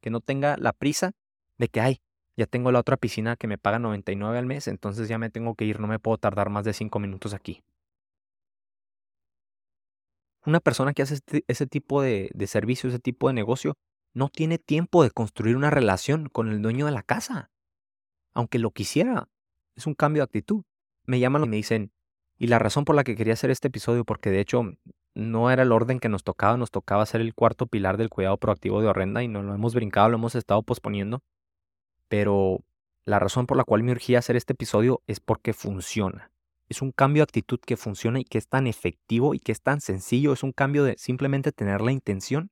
que 0.00 0.10
no 0.10 0.20
tenga 0.20 0.56
la 0.58 0.72
prisa 0.72 1.12
de 1.58 1.68
que, 1.68 1.80
ay, 1.80 2.02
ya 2.36 2.46
tengo 2.46 2.72
la 2.72 2.80
otra 2.80 2.96
piscina 2.96 3.36
que 3.36 3.46
me 3.46 3.58
paga 3.58 3.78
99 3.78 4.38
al 4.38 4.46
mes, 4.46 4.68
entonces 4.68 5.08
ya 5.08 5.18
me 5.18 5.30
tengo 5.30 5.54
que 5.54 5.64
ir, 5.64 5.80
no 5.80 5.86
me 5.86 5.98
puedo 5.98 6.18
tardar 6.18 6.50
más 6.50 6.64
de 6.64 6.72
cinco 6.72 6.98
minutos 6.98 7.34
aquí. 7.34 7.62
Una 10.44 10.60
persona 10.60 10.92
que 10.92 11.02
hace 11.02 11.14
este, 11.14 11.44
ese 11.46 11.66
tipo 11.66 12.02
de, 12.02 12.30
de 12.34 12.46
servicio, 12.46 12.88
ese 12.88 12.98
tipo 12.98 13.28
de 13.28 13.34
negocio, 13.34 13.74
no 14.14 14.28
tiene 14.28 14.58
tiempo 14.58 15.04
de 15.04 15.10
construir 15.10 15.56
una 15.56 15.70
relación 15.70 16.28
con 16.28 16.48
el 16.48 16.60
dueño 16.62 16.86
de 16.86 16.92
la 16.92 17.02
casa. 17.02 17.50
Aunque 18.34 18.58
lo 18.58 18.72
quisiera, 18.72 19.28
es 19.76 19.86
un 19.86 19.94
cambio 19.94 20.20
de 20.20 20.24
actitud 20.24 20.64
me 21.06 21.20
llaman 21.20 21.44
y 21.44 21.48
me 21.48 21.56
dicen, 21.56 21.92
y 22.38 22.46
la 22.48 22.58
razón 22.58 22.84
por 22.84 22.96
la 22.96 23.04
que 23.04 23.16
quería 23.16 23.34
hacer 23.34 23.50
este 23.50 23.68
episodio, 23.68 24.04
porque 24.04 24.30
de 24.30 24.40
hecho 24.40 24.62
no 25.14 25.50
era 25.50 25.62
el 25.62 25.72
orden 25.72 26.00
que 26.00 26.08
nos 26.08 26.24
tocaba, 26.24 26.56
nos 26.56 26.70
tocaba 26.70 27.06
ser 27.06 27.20
el 27.20 27.34
cuarto 27.34 27.66
pilar 27.66 27.96
del 27.96 28.08
cuidado 28.08 28.36
proactivo 28.38 28.80
de 28.80 28.88
Horrenda 28.88 29.22
y 29.22 29.28
no 29.28 29.42
lo 29.42 29.54
hemos 29.54 29.74
brincado, 29.74 30.08
lo 30.08 30.16
hemos 30.16 30.34
estado 30.34 30.62
posponiendo, 30.62 31.20
pero 32.12 32.62
la 33.06 33.18
razón 33.18 33.46
por 33.46 33.56
la 33.56 33.64
cual 33.64 33.82
me 33.84 33.92
urgía 33.92 34.18
hacer 34.18 34.36
este 34.36 34.52
episodio 34.52 35.02
es 35.06 35.18
porque 35.18 35.54
funciona. 35.54 36.30
Es 36.68 36.82
un 36.82 36.92
cambio 36.92 37.22
de 37.22 37.24
actitud 37.24 37.58
que 37.58 37.78
funciona 37.78 38.20
y 38.20 38.24
que 38.24 38.36
es 38.36 38.48
tan 38.48 38.66
efectivo 38.66 39.32
y 39.32 39.38
que 39.38 39.50
es 39.50 39.62
tan 39.62 39.80
sencillo. 39.80 40.34
Es 40.34 40.42
un 40.42 40.52
cambio 40.52 40.84
de 40.84 40.94
simplemente 40.98 41.52
tener 41.52 41.80
la 41.80 41.90
intención 41.90 42.50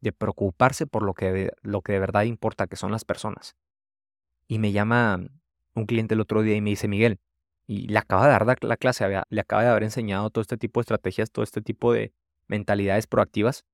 de 0.00 0.12
preocuparse 0.12 0.86
por 0.86 1.02
lo 1.02 1.14
que, 1.14 1.50
lo 1.62 1.82
que 1.82 1.94
de 1.94 1.98
verdad 1.98 2.22
importa, 2.22 2.68
que 2.68 2.76
son 2.76 2.92
las 2.92 3.04
personas. 3.04 3.56
Y 4.46 4.60
me 4.60 4.70
llama 4.70 5.18
un 5.74 5.86
cliente 5.86 6.14
el 6.14 6.20
otro 6.20 6.42
día 6.42 6.54
y 6.54 6.60
me 6.60 6.70
dice, 6.70 6.86
Miguel, 6.86 7.18
y 7.66 7.88
le 7.88 7.98
acaba 7.98 8.26
de 8.26 8.30
dar 8.30 8.62
la 8.62 8.76
clase, 8.76 9.08
le 9.28 9.40
acaba 9.40 9.64
de 9.64 9.70
haber 9.70 9.82
enseñado 9.82 10.30
todo 10.30 10.42
este 10.42 10.56
tipo 10.56 10.78
de 10.78 10.82
estrategias, 10.82 11.32
todo 11.32 11.42
este 11.42 11.62
tipo 11.62 11.92
de 11.92 12.12
mentalidades 12.46 13.08
proactivas. 13.08 13.64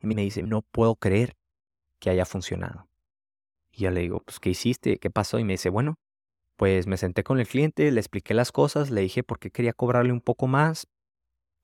Y 0.00 0.06
me 0.06 0.22
dice, 0.22 0.44
no 0.44 0.62
puedo 0.62 0.94
creer 0.94 1.36
que 1.98 2.10
haya 2.10 2.24
funcionado. 2.24 2.89
Y 3.72 3.82
yo 3.84 3.90
le 3.90 4.00
digo, 4.00 4.20
pues, 4.24 4.40
¿qué 4.40 4.50
hiciste? 4.50 4.98
¿Qué 4.98 5.10
pasó? 5.10 5.38
Y 5.38 5.44
me 5.44 5.54
dice, 5.54 5.70
bueno, 5.70 5.96
pues 6.56 6.86
me 6.86 6.96
senté 6.98 7.24
con 7.24 7.40
el 7.40 7.48
cliente, 7.48 7.90
le 7.92 8.00
expliqué 8.00 8.34
las 8.34 8.52
cosas, 8.52 8.90
le 8.90 9.02
dije 9.02 9.22
por 9.24 9.38
qué 9.38 9.50
quería 9.50 9.72
cobrarle 9.74 10.12
un 10.12 10.20
poco 10.22 10.46
más. 10.46 10.86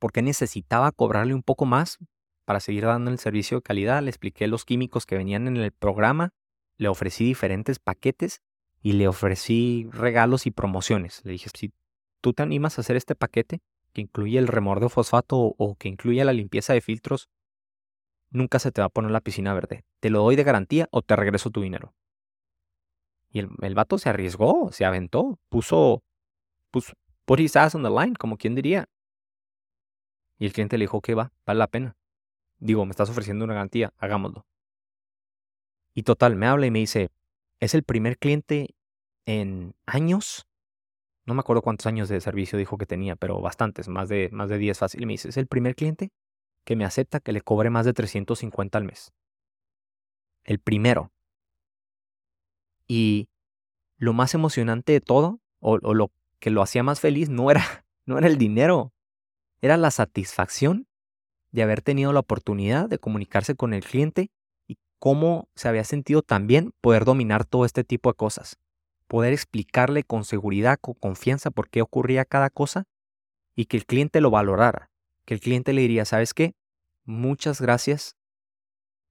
por 0.00 0.12
qué 0.12 0.22
necesitaba 0.22 0.92
cobrarle 0.92 1.34
un 1.34 1.42
poco 1.42 1.66
más 1.66 1.98
para 2.46 2.60
seguir 2.60 2.84
dando 2.86 3.10
el 3.10 3.18
servicio 3.18 3.58
de 3.58 3.62
calidad. 3.62 4.02
Le 4.02 4.10
expliqué 4.10 4.46
los 4.46 4.64
químicos 4.64 5.06
que 5.06 5.16
venían 5.16 5.48
en 5.48 5.56
el 5.56 5.72
programa, 5.72 6.30
le 6.78 6.88
ofrecí 6.88 7.24
diferentes 7.24 7.78
paquetes 7.78 8.40
y 8.82 8.92
le 8.94 9.08
ofrecí 9.08 9.88
regalos 9.92 10.46
y 10.46 10.50
promociones. 10.52 11.22
Le 11.24 11.32
dije, 11.32 11.50
si 11.54 11.72
tú 12.22 12.32
te 12.34 12.42
animas 12.42 12.78
a 12.78 12.82
hacer 12.82 12.96
este 12.96 13.14
paquete, 13.14 13.60
que 13.92 14.02
incluye 14.02 14.38
el 14.38 14.48
remordeo 14.48 14.88
fosfato 14.90 15.38
o 15.38 15.76
que 15.76 15.88
incluye 15.88 16.24
la 16.24 16.32
limpieza 16.34 16.74
de 16.74 16.80
filtros, 16.82 17.28
nunca 18.36 18.58
se 18.58 18.70
te 18.70 18.80
va 18.80 18.86
a 18.86 18.90
poner 18.90 19.10
la 19.10 19.20
piscina 19.20 19.54
verde. 19.54 19.84
Te 20.00 20.10
lo 20.10 20.20
doy 20.20 20.36
de 20.36 20.44
garantía 20.44 20.88
o 20.90 21.02
te 21.02 21.16
regreso 21.16 21.50
tu 21.50 21.60
dinero. 21.60 21.94
Y 23.30 23.40
el, 23.40 23.50
el 23.62 23.74
vato 23.74 23.98
se 23.98 24.08
arriesgó, 24.08 24.70
se 24.72 24.84
aventó, 24.84 25.38
puso, 25.48 26.02
puso, 26.70 26.94
put 27.24 27.40
his 27.40 27.56
ass 27.56 27.74
on 27.74 27.82
the 27.82 27.90
line, 27.90 28.14
como 28.14 28.36
quien 28.36 28.54
diría. 28.54 28.88
Y 30.38 30.46
el 30.46 30.52
cliente 30.52 30.78
le 30.78 30.84
dijo 30.84 31.00
que 31.00 31.14
va, 31.14 31.32
vale 31.44 31.58
la 31.58 31.66
pena. 31.66 31.96
Digo, 32.58 32.84
me 32.84 32.90
estás 32.90 33.10
ofreciendo 33.10 33.44
una 33.44 33.54
garantía, 33.54 33.92
hagámoslo. 33.98 34.46
Y 35.94 36.02
total, 36.02 36.36
me 36.36 36.46
habla 36.46 36.66
y 36.66 36.70
me 36.70 36.78
dice, 36.78 37.10
es 37.58 37.74
el 37.74 37.82
primer 37.82 38.18
cliente 38.18 38.74
en 39.24 39.74
años. 39.86 40.46
No 41.24 41.34
me 41.34 41.40
acuerdo 41.40 41.62
cuántos 41.62 41.86
años 41.86 42.08
de 42.08 42.20
servicio 42.20 42.58
dijo 42.58 42.78
que 42.78 42.86
tenía, 42.86 43.16
pero 43.16 43.40
bastantes, 43.40 43.88
más 43.88 44.08
de, 44.08 44.28
más 44.30 44.48
de 44.48 44.58
10 44.58 44.78
fácil. 44.78 45.02
Y 45.02 45.06
me 45.06 45.14
dice, 45.14 45.30
es 45.30 45.36
el 45.36 45.46
primer 45.46 45.74
cliente 45.74 46.10
que 46.66 46.76
me 46.76 46.84
acepta 46.84 47.20
que 47.20 47.32
le 47.32 47.40
cobre 47.40 47.70
más 47.70 47.86
de 47.86 47.94
350 47.94 48.76
al 48.76 48.84
mes. 48.84 49.12
El 50.44 50.58
primero. 50.58 51.12
Y 52.88 53.28
lo 53.96 54.12
más 54.12 54.34
emocionante 54.34 54.92
de 54.92 55.00
todo, 55.00 55.40
o, 55.60 55.78
lo 55.78 56.10
que 56.40 56.50
lo 56.50 56.62
hacía 56.62 56.82
más 56.82 57.00
feliz, 57.00 57.30
no 57.30 57.50
era, 57.50 57.62
no 58.04 58.18
era 58.18 58.26
el 58.26 58.36
dinero, 58.36 58.92
era 59.62 59.76
la 59.76 59.92
satisfacción 59.92 60.88
de 61.52 61.62
haber 61.62 61.82
tenido 61.82 62.12
la 62.12 62.20
oportunidad 62.20 62.88
de 62.88 62.98
comunicarse 62.98 63.54
con 63.54 63.72
el 63.72 63.84
cliente 63.84 64.30
y 64.66 64.76
cómo 64.98 65.48
se 65.54 65.68
había 65.68 65.84
sentido 65.84 66.22
también 66.22 66.72
poder 66.80 67.04
dominar 67.04 67.44
todo 67.44 67.64
este 67.64 67.84
tipo 67.84 68.10
de 68.10 68.16
cosas, 68.16 68.58
poder 69.06 69.32
explicarle 69.32 70.02
con 70.02 70.24
seguridad, 70.24 70.78
con 70.80 70.94
confianza 70.94 71.52
por 71.52 71.70
qué 71.70 71.80
ocurría 71.80 72.24
cada 72.24 72.50
cosa 72.50 72.86
y 73.54 73.66
que 73.66 73.76
el 73.76 73.86
cliente 73.86 74.20
lo 74.20 74.30
valorara, 74.30 74.90
que 75.26 75.34
el 75.34 75.40
cliente 75.40 75.74
le 75.74 75.82
diría, 75.82 76.04
¿sabes 76.06 76.32
qué? 76.32 76.54
Muchas 77.04 77.60
gracias 77.60 78.16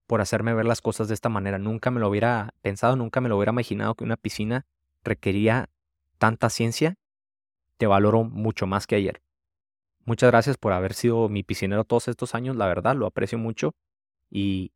por 0.07 0.21
hacerme 0.21 0.53
ver 0.53 0.65
las 0.65 0.81
cosas 0.81 1.07
de 1.07 1.13
esta 1.13 1.29
manera. 1.29 1.59
Nunca 1.59 1.91
me 1.91 1.99
lo 1.99 2.09
hubiera 2.09 2.53
pensado, 2.61 2.95
nunca 2.95 3.21
me 3.21 3.29
lo 3.29 3.37
hubiera 3.37 3.51
imaginado 3.51 3.95
que 3.95 4.03
una 4.03 4.17
piscina 4.17 4.65
requería 5.03 5.69
tanta 6.17 6.49
ciencia. 6.49 6.95
Te 7.77 7.85
valoro 7.85 8.23
mucho 8.23 8.65
más 8.65 8.87
que 8.87 8.95
ayer. 8.95 9.21
Muchas 10.05 10.31
gracias 10.31 10.57
por 10.57 10.71
haber 10.71 10.93
sido 10.93 11.29
mi 11.29 11.43
piscinero 11.43 11.83
todos 11.83 12.07
estos 12.07 12.33
años, 12.33 12.55
la 12.55 12.67
verdad, 12.67 12.95
lo 12.95 13.07
aprecio 13.07 13.37
mucho. 13.37 13.75
Y 14.29 14.71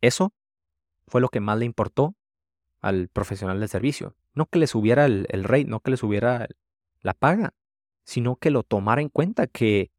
eso 0.00 0.32
fue 1.06 1.20
lo 1.20 1.28
que 1.28 1.40
más 1.40 1.58
le 1.58 1.66
importó 1.66 2.14
al 2.80 3.08
profesional 3.08 3.60
del 3.60 3.68
servicio. 3.68 4.14
No 4.32 4.46
que 4.46 4.58
le 4.58 4.66
subiera 4.66 5.04
el, 5.04 5.26
el 5.28 5.44
rate, 5.44 5.64
no 5.64 5.80
que 5.80 5.90
le 5.90 5.96
subiera 5.96 6.46
la 7.00 7.14
paga, 7.14 7.52
sino 8.04 8.36
que 8.36 8.50
lo 8.50 8.62
tomara 8.62 9.02
en 9.02 9.08
cuenta, 9.08 9.46
que 9.46 9.90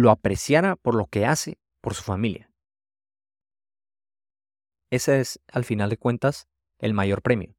lo 0.00 0.10
apreciara 0.10 0.76
por 0.76 0.94
lo 0.94 1.06
que 1.06 1.26
hace 1.26 1.58
por 1.80 1.94
su 1.94 2.02
familia. 2.02 2.50
Ese 4.90 5.20
es, 5.20 5.40
al 5.52 5.64
final 5.64 5.90
de 5.90 5.96
cuentas, 5.96 6.48
el 6.78 6.94
mayor 6.94 7.22
premio. 7.22 7.56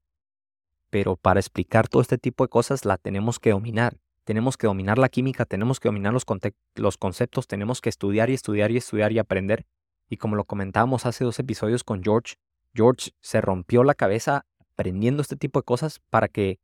Pero 0.90 1.18
para 1.18 1.40
explicar 1.40 1.88
todo 1.88 2.02
este 2.02 2.18
tipo 2.18 2.44
de 2.44 2.50
cosas 2.50 2.86
la 2.86 2.98
tenemos 2.98 3.40
que 3.40 3.52
dominar 3.52 3.98
tenemos 4.28 4.58
que 4.58 4.68
dominar 4.68 4.98
la 4.98 5.08
química, 5.08 5.46
tenemos 5.46 5.80
que 5.80 5.88
dominar 5.88 6.12
los, 6.12 6.26
los, 6.76 6.98
conceptos, 6.98 7.48
tenemos 7.48 7.80
que 7.80 7.88
estudiar 7.88 8.30
y 8.30 8.34
estudiar 8.34 8.72
y 8.72 8.78
estudiar 8.78 9.14
y 9.14 9.20
aprender. 9.20 9.66
Y 10.10 10.18
como 10.18 10.36
lo 10.36 10.44
comentábamos 10.44 11.06
hace 11.06 11.24
dos 11.24 11.40
episodios 11.40 11.86
con 11.86 12.04
George, 12.04 12.36
George 12.76 13.12
se 13.22 13.40
rompió 13.40 13.86
la 13.86 13.94
cabeza 13.94 14.46
aprendiendo 14.60 15.22
este 15.22 15.38
tipo 15.38 15.60
de 15.60 15.64
cosas 15.64 16.02
para 16.10 16.28
que 16.28 16.60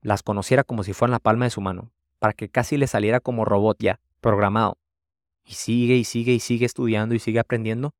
las 0.00 0.22
conociera 0.22 0.62
como 0.62 0.84
si 0.84 0.92
fueran 0.92 1.10
la 1.10 1.18
palma 1.18 1.44
de 1.44 1.50
su 1.50 1.60
mano, 1.60 1.90
para 2.20 2.34
que 2.34 2.48
casi 2.48 2.76
le 2.76 2.86
saliera 2.86 3.18
como 3.18 3.44
robot 3.44 3.78
ya, 3.80 3.98
programado. 4.20 4.78
Y 5.44 5.54
sigue 5.54 5.96
y 5.96 6.04
sigue 6.04 6.32
y 6.32 6.40
sigue 6.40 6.66
estudiando 6.66 7.14
y 7.14 7.18
sigue 7.18 7.38
aprendiendo. 7.38 7.94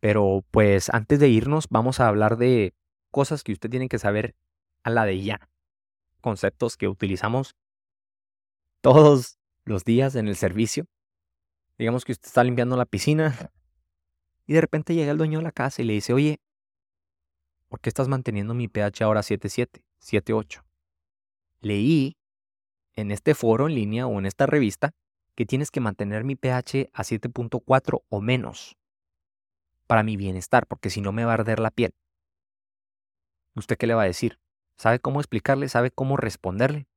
Pero 0.00 0.44
pues 0.50 0.90
antes 0.90 1.18
de 1.20 1.28
irnos 1.28 1.66
vamos 1.70 2.00
a 2.00 2.08
hablar 2.08 2.36
de 2.36 2.74
cosas 3.10 3.42
que 3.42 3.52
usted 3.52 3.70
tiene 3.70 3.88
que 3.88 3.98
saber 3.98 4.34
a 4.82 4.90
la 4.90 5.04
de 5.04 5.22
ya. 5.22 5.48
Conceptos 6.20 6.76
que 6.76 6.88
utilizamos 6.88 7.56
todos 8.80 9.38
los 9.64 9.84
días 9.84 10.14
en 10.14 10.28
el 10.28 10.36
servicio. 10.36 10.86
Digamos 11.78 12.04
que 12.04 12.12
usted 12.12 12.26
está 12.26 12.42
limpiando 12.44 12.76
la 12.76 12.86
piscina 12.86 13.50
y 14.46 14.54
de 14.54 14.60
repente 14.60 14.94
llega 14.94 15.12
el 15.12 15.18
dueño 15.18 15.38
de 15.38 15.44
la 15.44 15.52
casa 15.52 15.82
y 15.82 15.84
le 15.84 15.92
dice, 15.92 16.12
oye, 16.12 16.40
¿por 17.68 17.80
qué 17.80 17.90
estás 17.90 18.08
manteniendo 18.08 18.54
mi 18.54 18.66
pH 18.66 19.04
ahora 19.04 19.20
7.7, 19.20 19.82
7.8? 20.00 20.64
Leí 21.60 22.16
en 22.94 23.10
este 23.10 23.34
foro 23.34 23.68
en 23.68 23.74
línea 23.74 24.06
o 24.06 24.18
en 24.18 24.26
esta 24.26 24.46
revista 24.46 24.92
que 25.38 25.46
tienes 25.46 25.70
que 25.70 25.78
mantener 25.78 26.24
mi 26.24 26.34
pH 26.34 26.90
a 26.92 27.04
7.4 27.04 28.02
o 28.08 28.20
menos 28.20 28.76
para 29.86 30.02
mi 30.02 30.16
bienestar, 30.16 30.66
porque 30.66 30.90
si 30.90 31.00
no 31.00 31.12
me 31.12 31.24
va 31.24 31.30
a 31.30 31.34
arder 31.34 31.60
la 31.60 31.70
piel. 31.70 31.94
¿Usted 33.54 33.76
qué 33.76 33.86
le 33.86 33.94
va 33.94 34.02
a 34.02 34.06
decir? 34.06 34.40
¿Sabe 34.78 34.98
cómo 34.98 35.20
explicarle? 35.20 35.68
¿Sabe 35.68 35.92
cómo 35.92 36.16
responderle? 36.16 36.88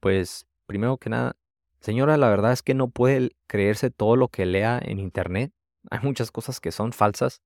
Pues 0.00 0.48
primero 0.66 0.96
que 0.96 1.10
nada, 1.10 1.36
señora, 1.78 2.16
la 2.16 2.28
verdad 2.28 2.50
es 2.50 2.62
que 2.62 2.74
no 2.74 2.88
puede 2.88 3.30
creerse 3.46 3.92
todo 3.92 4.16
lo 4.16 4.26
que 4.26 4.44
lea 4.44 4.80
en 4.82 4.98
Internet. 4.98 5.52
Hay 5.92 6.00
muchas 6.02 6.32
cosas 6.32 6.58
que 6.58 6.72
son 6.72 6.92
falsas. 6.92 7.40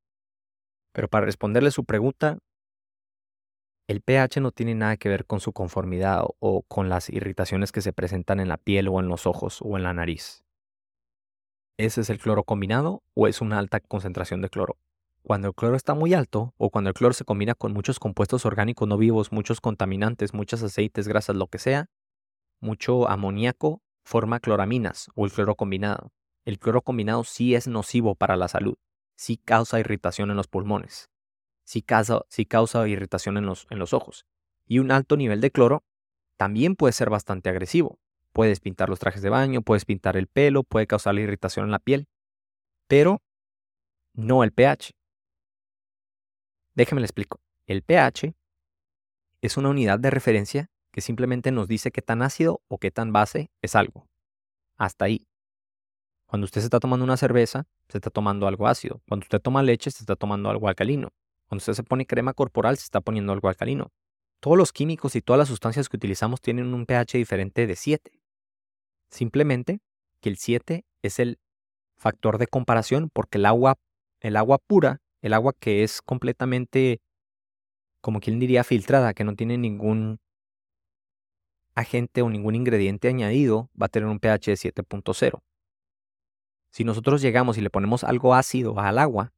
Pero 0.94 1.08
para 1.08 1.26
responderle 1.26 1.70
su 1.70 1.84
pregunta, 1.84 2.38
el 3.88 4.00
pH 4.00 4.40
no 4.40 4.52
tiene 4.52 4.74
nada 4.74 4.96
que 4.96 5.08
ver 5.08 5.26
con 5.26 5.40
su 5.40 5.52
conformidad 5.52 6.24
o 6.38 6.62
con 6.62 6.88
las 6.88 7.10
irritaciones 7.10 7.72
que 7.72 7.82
se 7.82 7.92
presentan 7.92 8.40
en 8.40 8.48
la 8.48 8.56
piel 8.56 8.88
o 8.88 9.00
en 9.00 9.08
los 9.08 9.26
ojos 9.26 9.60
o 9.62 9.76
en 9.76 9.82
la 9.82 9.92
nariz. 9.92 10.44
¿Ese 11.78 12.02
es 12.02 12.10
el 12.10 12.18
cloro 12.18 12.44
combinado 12.44 13.02
o 13.14 13.26
es 13.26 13.40
una 13.40 13.58
alta 13.58 13.80
concentración 13.80 14.40
de 14.40 14.50
cloro? 14.50 14.78
Cuando 15.22 15.48
el 15.48 15.54
cloro 15.54 15.76
está 15.76 15.94
muy 15.94 16.14
alto 16.14 16.54
o 16.56 16.70
cuando 16.70 16.90
el 16.90 16.94
cloro 16.94 17.14
se 17.14 17.24
combina 17.24 17.54
con 17.54 17.72
muchos 17.72 17.98
compuestos 17.98 18.44
orgánicos 18.44 18.88
no 18.88 18.98
vivos, 18.98 19.32
muchos 19.32 19.60
contaminantes, 19.60 20.34
muchos 20.34 20.62
aceites, 20.62 21.08
grasas, 21.08 21.36
lo 21.36 21.46
que 21.46 21.58
sea, 21.58 21.90
mucho 22.60 23.08
amoníaco 23.08 23.82
forma 24.04 24.40
cloraminas 24.40 25.10
o 25.14 25.24
el 25.24 25.32
cloro 25.32 25.54
combinado. 25.54 26.12
El 26.44 26.58
cloro 26.58 26.82
combinado 26.82 27.24
sí 27.24 27.54
es 27.54 27.68
nocivo 27.68 28.14
para 28.14 28.36
la 28.36 28.48
salud, 28.48 28.74
sí 29.16 29.36
causa 29.36 29.78
irritación 29.78 30.30
en 30.30 30.36
los 30.36 30.48
pulmones, 30.48 31.08
sí 31.64 31.82
causa, 31.82 32.88
irritación 32.88 33.36
en 33.36 33.46
los, 33.46 33.66
en 33.70 33.78
los 33.78 33.92
ojos. 33.92 34.26
Y 34.66 34.78
un 34.78 34.90
alto 34.90 35.16
nivel 35.16 35.40
de 35.40 35.50
cloro 35.50 35.84
también 36.36 36.76
puede 36.76 36.92
ser 36.92 37.10
bastante 37.10 37.48
agresivo. 37.48 37.98
Puedes 38.32 38.60
pintar 38.60 38.88
los 38.88 38.98
trajes 38.98 39.22
de 39.22 39.28
baño, 39.28 39.62
puedes 39.62 39.84
pintar 39.84 40.16
el 40.16 40.26
pelo, 40.26 40.64
puede 40.64 40.86
causar 40.86 41.14
irritación 41.16 41.66
en 41.66 41.70
la 41.70 41.78
piel, 41.78 42.08
pero 42.86 43.22
no 44.14 44.42
el 44.42 44.52
pH. 44.52 44.92
Déjeme 46.74 47.00
le 47.00 47.06
explico. 47.06 47.40
El 47.66 47.82
pH 47.82 48.34
es 49.42 49.56
una 49.56 49.68
unidad 49.68 49.98
de 49.98 50.10
referencia 50.10 50.70
que 50.92 51.00
simplemente 51.00 51.50
nos 51.50 51.68
dice 51.68 51.90
qué 51.90 52.02
tan 52.02 52.22
ácido 52.22 52.62
o 52.68 52.78
qué 52.78 52.90
tan 52.90 53.12
base 53.12 53.50
es 53.60 53.74
algo. 53.74 54.08
Hasta 54.76 55.06
ahí. 55.06 55.26
Cuando 56.26 56.44
usted 56.46 56.60
se 56.60 56.66
está 56.66 56.80
tomando 56.80 57.04
una 57.04 57.16
cerveza, 57.16 57.66
se 57.88 57.98
está 57.98 58.10
tomando 58.10 58.46
algo 58.46 58.66
ácido. 58.66 59.02
Cuando 59.06 59.24
usted 59.24 59.40
toma 59.40 59.62
leche, 59.62 59.90
se 59.90 60.02
está 60.02 60.16
tomando 60.16 60.48
algo 60.48 60.68
alcalino. 60.68 61.10
Cuando 61.52 61.60
usted 61.60 61.74
se 61.74 61.82
pone 61.82 62.06
crema 62.06 62.32
corporal, 62.32 62.78
se 62.78 62.84
está 62.84 63.02
poniendo 63.02 63.30
algo 63.30 63.46
alcalino. 63.46 63.92
Todos 64.40 64.56
los 64.56 64.72
químicos 64.72 65.16
y 65.16 65.20
todas 65.20 65.38
las 65.38 65.48
sustancias 65.48 65.90
que 65.90 65.98
utilizamos 65.98 66.40
tienen 66.40 66.72
un 66.72 66.86
pH 66.86 67.18
diferente 67.18 67.66
de 67.66 67.76
7. 67.76 68.10
Simplemente 69.10 69.80
que 70.22 70.30
el 70.30 70.38
7 70.38 70.86
es 71.02 71.18
el 71.18 71.38
factor 71.98 72.38
de 72.38 72.46
comparación 72.46 73.10
porque 73.12 73.36
el 73.36 73.44
agua, 73.44 73.74
el 74.20 74.38
agua 74.38 74.56
pura, 74.66 75.02
el 75.20 75.34
agua 75.34 75.52
que 75.52 75.82
es 75.84 76.00
completamente, 76.00 77.02
como 78.00 78.20
quien 78.20 78.40
diría, 78.40 78.64
filtrada, 78.64 79.12
que 79.12 79.24
no 79.24 79.36
tiene 79.36 79.58
ningún 79.58 80.20
agente 81.74 82.22
o 82.22 82.30
ningún 82.30 82.54
ingrediente 82.54 83.08
añadido 83.08 83.68
va 83.78 83.84
a 83.84 83.90
tener 83.90 84.08
un 84.08 84.20
pH 84.20 84.52
de 84.52 84.56
7.0. 84.56 85.42
Si 86.70 86.84
nosotros 86.84 87.20
llegamos 87.20 87.58
y 87.58 87.60
le 87.60 87.68
ponemos 87.68 88.04
algo 88.04 88.34
ácido 88.34 88.80
al 88.80 88.98
agua, 88.98 89.34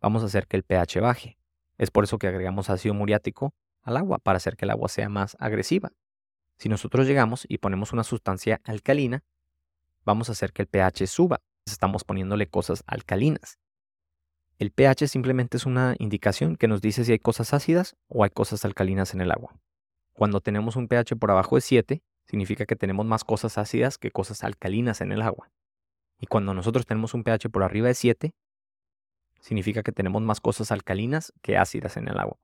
vamos 0.00 0.22
a 0.22 0.26
hacer 0.26 0.46
que 0.46 0.56
el 0.56 0.62
pH 0.62 1.00
baje. 1.00 1.39
Es 1.80 1.90
por 1.90 2.04
eso 2.04 2.18
que 2.18 2.28
agregamos 2.28 2.68
ácido 2.68 2.92
muriático 2.92 3.54
al 3.82 3.96
agua, 3.96 4.18
para 4.18 4.36
hacer 4.36 4.58
que 4.58 4.66
el 4.66 4.70
agua 4.70 4.90
sea 4.90 5.08
más 5.08 5.34
agresiva. 5.40 5.92
Si 6.58 6.68
nosotros 6.68 7.06
llegamos 7.06 7.46
y 7.48 7.56
ponemos 7.56 7.94
una 7.94 8.04
sustancia 8.04 8.60
alcalina, 8.64 9.24
vamos 10.04 10.28
a 10.28 10.32
hacer 10.32 10.52
que 10.52 10.60
el 10.60 10.68
pH 10.68 11.06
suba. 11.06 11.40
Estamos 11.64 12.04
poniéndole 12.04 12.48
cosas 12.48 12.84
alcalinas. 12.86 13.58
El 14.58 14.72
pH 14.72 15.08
simplemente 15.08 15.56
es 15.56 15.64
una 15.64 15.94
indicación 15.98 16.56
que 16.56 16.68
nos 16.68 16.82
dice 16.82 17.02
si 17.02 17.12
hay 17.12 17.18
cosas 17.18 17.54
ácidas 17.54 17.96
o 18.08 18.24
hay 18.24 18.30
cosas 18.30 18.66
alcalinas 18.66 19.14
en 19.14 19.22
el 19.22 19.30
agua. 19.30 19.58
Cuando 20.12 20.42
tenemos 20.42 20.76
un 20.76 20.86
pH 20.86 21.16
por 21.16 21.30
abajo 21.30 21.54
de 21.54 21.62
7, 21.62 22.02
significa 22.26 22.66
que 22.66 22.76
tenemos 22.76 23.06
más 23.06 23.24
cosas 23.24 23.56
ácidas 23.56 23.96
que 23.96 24.10
cosas 24.10 24.44
alcalinas 24.44 25.00
en 25.00 25.12
el 25.12 25.22
agua. 25.22 25.50
Y 26.18 26.26
cuando 26.26 26.52
nosotros 26.52 26.84
tenemos 26.84 27.14
un 27.14 27.24
pH 27.24 27.48
por 27.48 27.62
arriba 27.62 27.88
de 27.88 27.94
7, 27.94 28.34
significa 29.40 29.82
que 29.82 29.92
tenemos 29.92 30.22
más 30.22 30.40
cosas 30.40 30.70
alcalinas 30.72 31.32
que 31.42 31.56
ácidas 31.56 31.96
en 31.96 32.08
el 32.08 32.18
agua. 32.18 32.38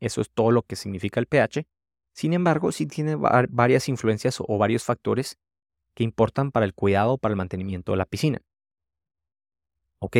Eso 0.00 0.20
es 0.20 0.30
todo 0.30 0.50
lo 0.50 0.62
que 0.62 0.76
significa 0.76 1.20
el 1.20 1.26
pH. 1.26 1.66
Sin 2.12 2.32
embargo, 2.32 2.72
sí 2.72 2.86
tiene 2.86 3.16
varias 3.16 3.88
influencias 3.88 4.38
o 4.40 4.58
varios 4.58 4.84
factores 4.84 5.38
que 5.94 6.04
importan 6.04 6.50
para 6.50 6.66
el 6.66 6.74
cuidado 6.74 7.18
para 7.18 7.32
el 7.32 7.36
mantenimiento 7.36 7.92
de 7.92 7.98
la 7.98 8.06
piscina. 8.06 8.42
Ok, 9.98 10.16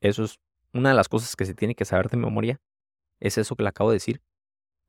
eso 0.00 0.24
es 0.24 0.38
una 0.72 0.90
de 0.90 0.94
las 0.94 1.08
cosas 1.08 1.34
que 1.36 1.46
se 1.46 1.54
tiene 1.54 1.74
que 1.74 1.84
saber 1.84 2.10
de 2.10 2.18
memoria. 2.18 2.60
Es 3.18 3.38
eso 3.38 3.56
que 3.56 3.62
le 3.62 3.70
acabo 3.70 3.90
de 3.90 3.96
decir. 3.96 4.20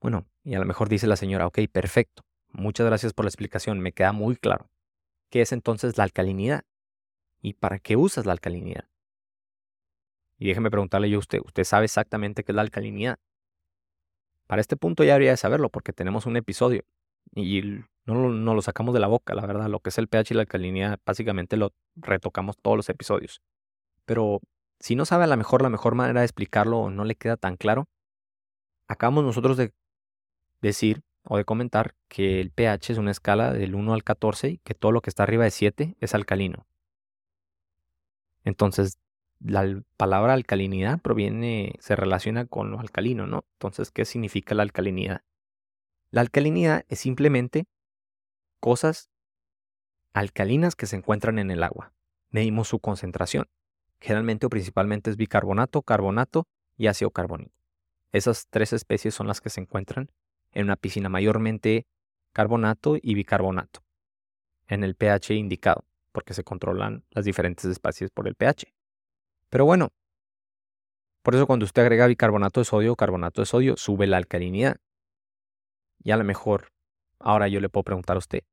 Bueno, 0.02 0.28
y 0.44 0.56
a 0.56 0.60
lo 0.60 0.66
mejor 0.66 0.90
dice 0.90 1.08
la 1.08 1.16
señora, 1.16 1.48
ok, 1.48 1.60
perfecto. 1.72 2.24
Muchas 2.50 2.86
gracias 2.86 3.13
por 3.13 3.26
la 3.26 3.30
explicación, 3.30 3.80
me 3.80 3.94
queda 3.94 4.12
muy 4.12 4.36
claro. 4.36 4.70
¿Qué 5.30 5.42
es 5.42 5.52
entonces 5.52 5.98
la 5.98 6.04
alcalinidad? 6.04 6.63
¿Y 7.42 7.54
para 7.54 7.80
qué 7.80 7.96
usas 7.96 8.26
la 8.26 8.34
alcalinidad? 8.34 8.88
Y 10.38 10.47
déjeme 10.47 10.69
preguntarle 10.69 11.10
yo 11.10 11.17
a 11.17 11.19
usted, 11.19 11.39
¿usted 11.43 11.63
sabe 11.63 11.86
exactamente 11.86 12.43
qué 12.43 12.52
es 12.52 12.56
la 12.56 12.62
alcalinidad? 12.62 13.17
Para 14.45 14.62
este 14.62 14.78
punto 14.78 15.04
ya 15.04 15.13
habría 15.15 15.32
de 15.32 15.38
saberlo 15.38 15.69
porque 15.69 15.93
tenemos 15.93 16.26
un 16.26 16.38
episodio 16.38 16.84
y 17.36 17.62
no, 18.06 18.30
no 18.30 18.54
lo 18.54 18.62
sacamos 18.62 18.93
de 18.93 19.00
la 19.00 19.08
boca, 19.08 19.34
la 19.34 19.45
verdad. 19.45 19.67
Lo 19.67 19.80
que 19.80 19.89
es 19.89 19.97
el 19.97 20.08
pH 20.08 20.34
y 20.34 20.36
la 20.36 20.41
alcalinidad 20.41 21.00
básicamente 21.06 21.58
lo 21.58 21.73
retocamos 21.95 22.58
todos 22.58 22.78
los 22.78 22.89
episodios. 22.89 23.41
Pero 24.06 24.41
si 24.80 24.95
no 24.95 25.06
sabe 25.06 25.26
a 25.26 25.28
lo 25.28 25.36
mejor 25.38 25.62
la 25.62 25.69
mejor 25.69 25.95
manera 25.95 26.21
de 26.21 26.26
explicarlo 26.26 26.80
o 26.80 26.89
no 26.89 27.04
le 27.04 27.15
queda 27.15 27.36
tan 27.36 27.58
claro, 27.58 27.89
acabamos 28.88 29.23
nosotros 29.23 29.58
de 29.58 29.73
decir 30.62 31.04
o 31.23 31.38
de 31.38 31.45
comentar 31.45 31.93
que 32.08 32.39
el 32.39 32.52
pH 32.52 32.93
es 32.93 32.97
una 32.97 33.12
escala 33.12 33.52
del 33.52 33.76
1 33.76 33.93
al 33.93 34.04
14 34.04 34.50
y 34.50 34.58
que 34.60 34.73
todo 34.73 34.91
lo 34.93 35.02
que 35.02 35.10
está 35.10 35.23
arriba 35.23 35.43
de 35.43 35.52
7 35.52 35.97
es 36.00 36.15
alcalino. 36.15 36.65
Entonces, 38.45 38.97
la 39.39 39.82
palabra 39.97 40.34
alcalinidad 40.34 41.00
proviene, 41.00 41.76
se 41.80 41.95
relaciona 41.95 42.45
con 42.45 42.71
lo 42.71 42.80
alcalino, 42.80 43.28
¿no? 43.28 43.45
Entonces, 43.54 43.91
¿qué 43.91 44.06
significa 44.06 44.56
la 44.56 44.63
alcalinidad? 44.63 45.21
La 46.10 46.21
alcalinidad 46.21 46.86
es 46.88 47.00
simplemente 47.00 47.65
cosas 48.60 49.10
alcalinas 50.13 50.76
que 50.76 50.88
se 50.88 50.95
encuentran 50.95 51.38
en 51.39 51.52
el 51.52 51.63
agua. 51.63 51.93
Medimos 52.30 52.67
su 52.67 52.80
concentración. 52.80 53.47
Generalmente 54.00 54.45
o 54.45 54.50
principalmente 54.50 55.10
es 55.10 55.17
bicarbonato, 55.17 55.82
carbonato 55.82 56.47
y 56.76 56.88
ácido 56.88 57.12
carbónico. 57.12 57.54
Esas 58.12 58.47
tres 58.50 58.73
especies 58.73 59.13
son 59.13 59.28
las 59.28 59.41
que 59.41 59.50
se 59.50 59.62
encuentran 59.62 60.12
en 60.52 60.65
una 60.65 60.76
piscina, 60.76 61.10
mayormente 61.10 61.86
carbonato 62.34 62.95
y 63.02 63.15
bicarbonato, 63.15 63.84
en 64.67 64.84
el 64.84 64.95
pH 64.95 65.34
indicado, 65.34 65.86
porque 66.12 66.34
se 66.34 66.43
controlan 66.43 67.04
las 67.12 67.26
diferentes 67.26 67.65
especies 67.65 68.12
por 68.12 68.28
el 68.28 68.36
pH. 68.36 68.77
Pero 69.49 69.65
bueno, 69.65 69.89
por 71.21 71.36
eso 71.36 71.47
cuando 71.47 71.65
usted 71.65 71.81
agrega 71.81 72.07
bicarbonato 72.07 72.62
de 72.62 72.65
sodio 72.65 72.93
o 72.93 72.95
carbonato 72.95 73.41
de 73.41 73.45
sodio, 73.45 73.75
sube 73.77 74.07
la 74.07 74.17
alcalinidad. 74.17 74.77
Y 76.03 76.12
a 76.12 76.17
lo 76.17 76.23
mejor, 76.23 76.71
ahora 77.19 77.47
yo 77.47 77.60
le 77.60 77.69
puedo 77.69 77.83
preguntar 77.83 78.15
a 78.15 78.19
usted, 78.19 78.43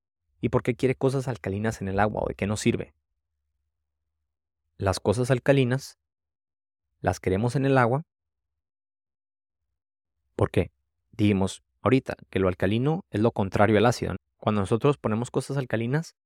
¿y 0.40 0.48
por 0.48 0.62
qué 0.62 0.74
quiere 0.74 0.94
cosas 0.94 1.28
alcalinas 1.28 1.80
en 1.80 1.88
el 1.88 2.00
agua 2.00 2.22
o 2.24 2.28
de 2.28 2.34
qué 2.34 2.46
nos 2.46 2.60
sirve? 2.60 2.94
Las 4.76 4.98
cosas 4.98 5.30
alcalinas 5.30 5.98
las 7.00 7.20
queremos 7.20 7.54
en 7.54 7.66
el 7.66 7.78
agua. 7.78 8.02
¿Por 10.34 10.50
qué? 10.50 10.72
Dijimos 11.12 11.62
ahorita 11.80 12.16
que 12.30 12.40
lo 12.40 12.48
alcalino 12.48 13.04
es 13.10 13.20
lo 13.20 13.30
contrario 13.30 13.78
al 13.78 13.86
ácido. 13.86 14.16
Cuando 14.38 14.62
nosotros 14.62 14.98
ponemos 14.98 15.30
cosas 15.30 15.56
alcalinas, 15.58 16.16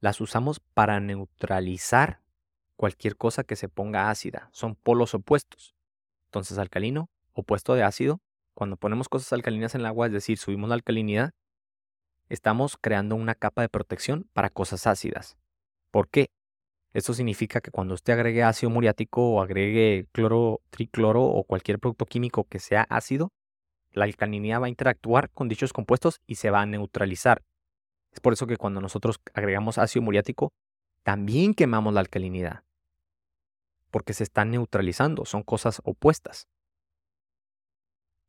las 0.00 0.20
usamos 0.20 0.60
para 0.60 1.00
neutralizar 1.00 2.20
cualquier 2.78 3.16
cosa 3.16 3.42
que 3.42 3.56
se 3.56 3.68
ponga 3.68 4.08
ácida. 4.08 4.48
Son 4.52 4.76
polos 4.76 5.12
opuestos. 5.12 5.74
Entonces, 6.26 6.58
alcalino, 6.58 7.10
opuesto 7.32 7.74
de 7.74 7.82
ácido. 7.82 8.20
Cuando 8.54 8.76
ponemos 8.76 9.08
cosas 9.08 9.32
alcalinas 9.32 9.74
en 9.74 9.80
el 9.80 9.86
agua, 9.88 10.06
es 10.06 10.12
decir, 10.12 10.38
subimos 10.38 10.68
la 10.68 10.76
alcalinidad, 10.76 11.32
estamos 12.28 12.76
creando 12.80 13.16
una 13.16 13.34
capa 13.34 13.62
de 13.62 13.68
protección 13.68 14.28
para 14.32 14.48
cosas 14.48 14.86
ácidas. 14.86 15.36
¿Por 15.90 16.08
qué? 16.08 16.30
Esto 16.92 17.14
significa 17.14 17.60
que 17.60 17.72
cuando 17.72 17.94
usted 17.94 18.12
agregue 18.12 18.44
ácido 18.44 18.70
muriático 18.70 19.28
o 19.28 19.42
agregue 19.42 20.06
cloro, 20.12 20.60
tricloro 20.70 21.24
o 21.24 21.42
cualquier 21.44 21.80
producto 21.80 22.06
químico 22.06 22.44
que 22.44 22.60
sea 22.60 22.86
ácido, 22.90 23.32
la 23.90 24.04
alcalinidad 24.04 24.62
va 24.62 24.66
a 24.66 24.70
interactuar 24.70 25.30
con 25.30 25.48
dichos 25.48 25.72
compuestos 25.72 26.20
y 26.26 26.36
se 26.36 26.50
va 26.50 26.60
a 26.60 26.66
neutralizar. 26.66 27.42
Es 28.12 28.20
por 28.20 28.34
eso 28.34 28.46
que 28.46 28.56
cuando 28.56 28.80
nosotros 28.80 29.20
agregamos 29.34 29.78
ácido 29.78 30.04
muriático, 30.04 30.52
también 31.02 31.54
quemamos 31.54 31.92
la 31.92 32.00
alcalinidad 32.00 32.67
porque 33.90 34.14
se 34.14 34.24
están 34.24 34.50
neutralizando, 34.50 35.24
son 35.24 35.42
cosas 35.42 35.80
opuestas. 35.84 36.48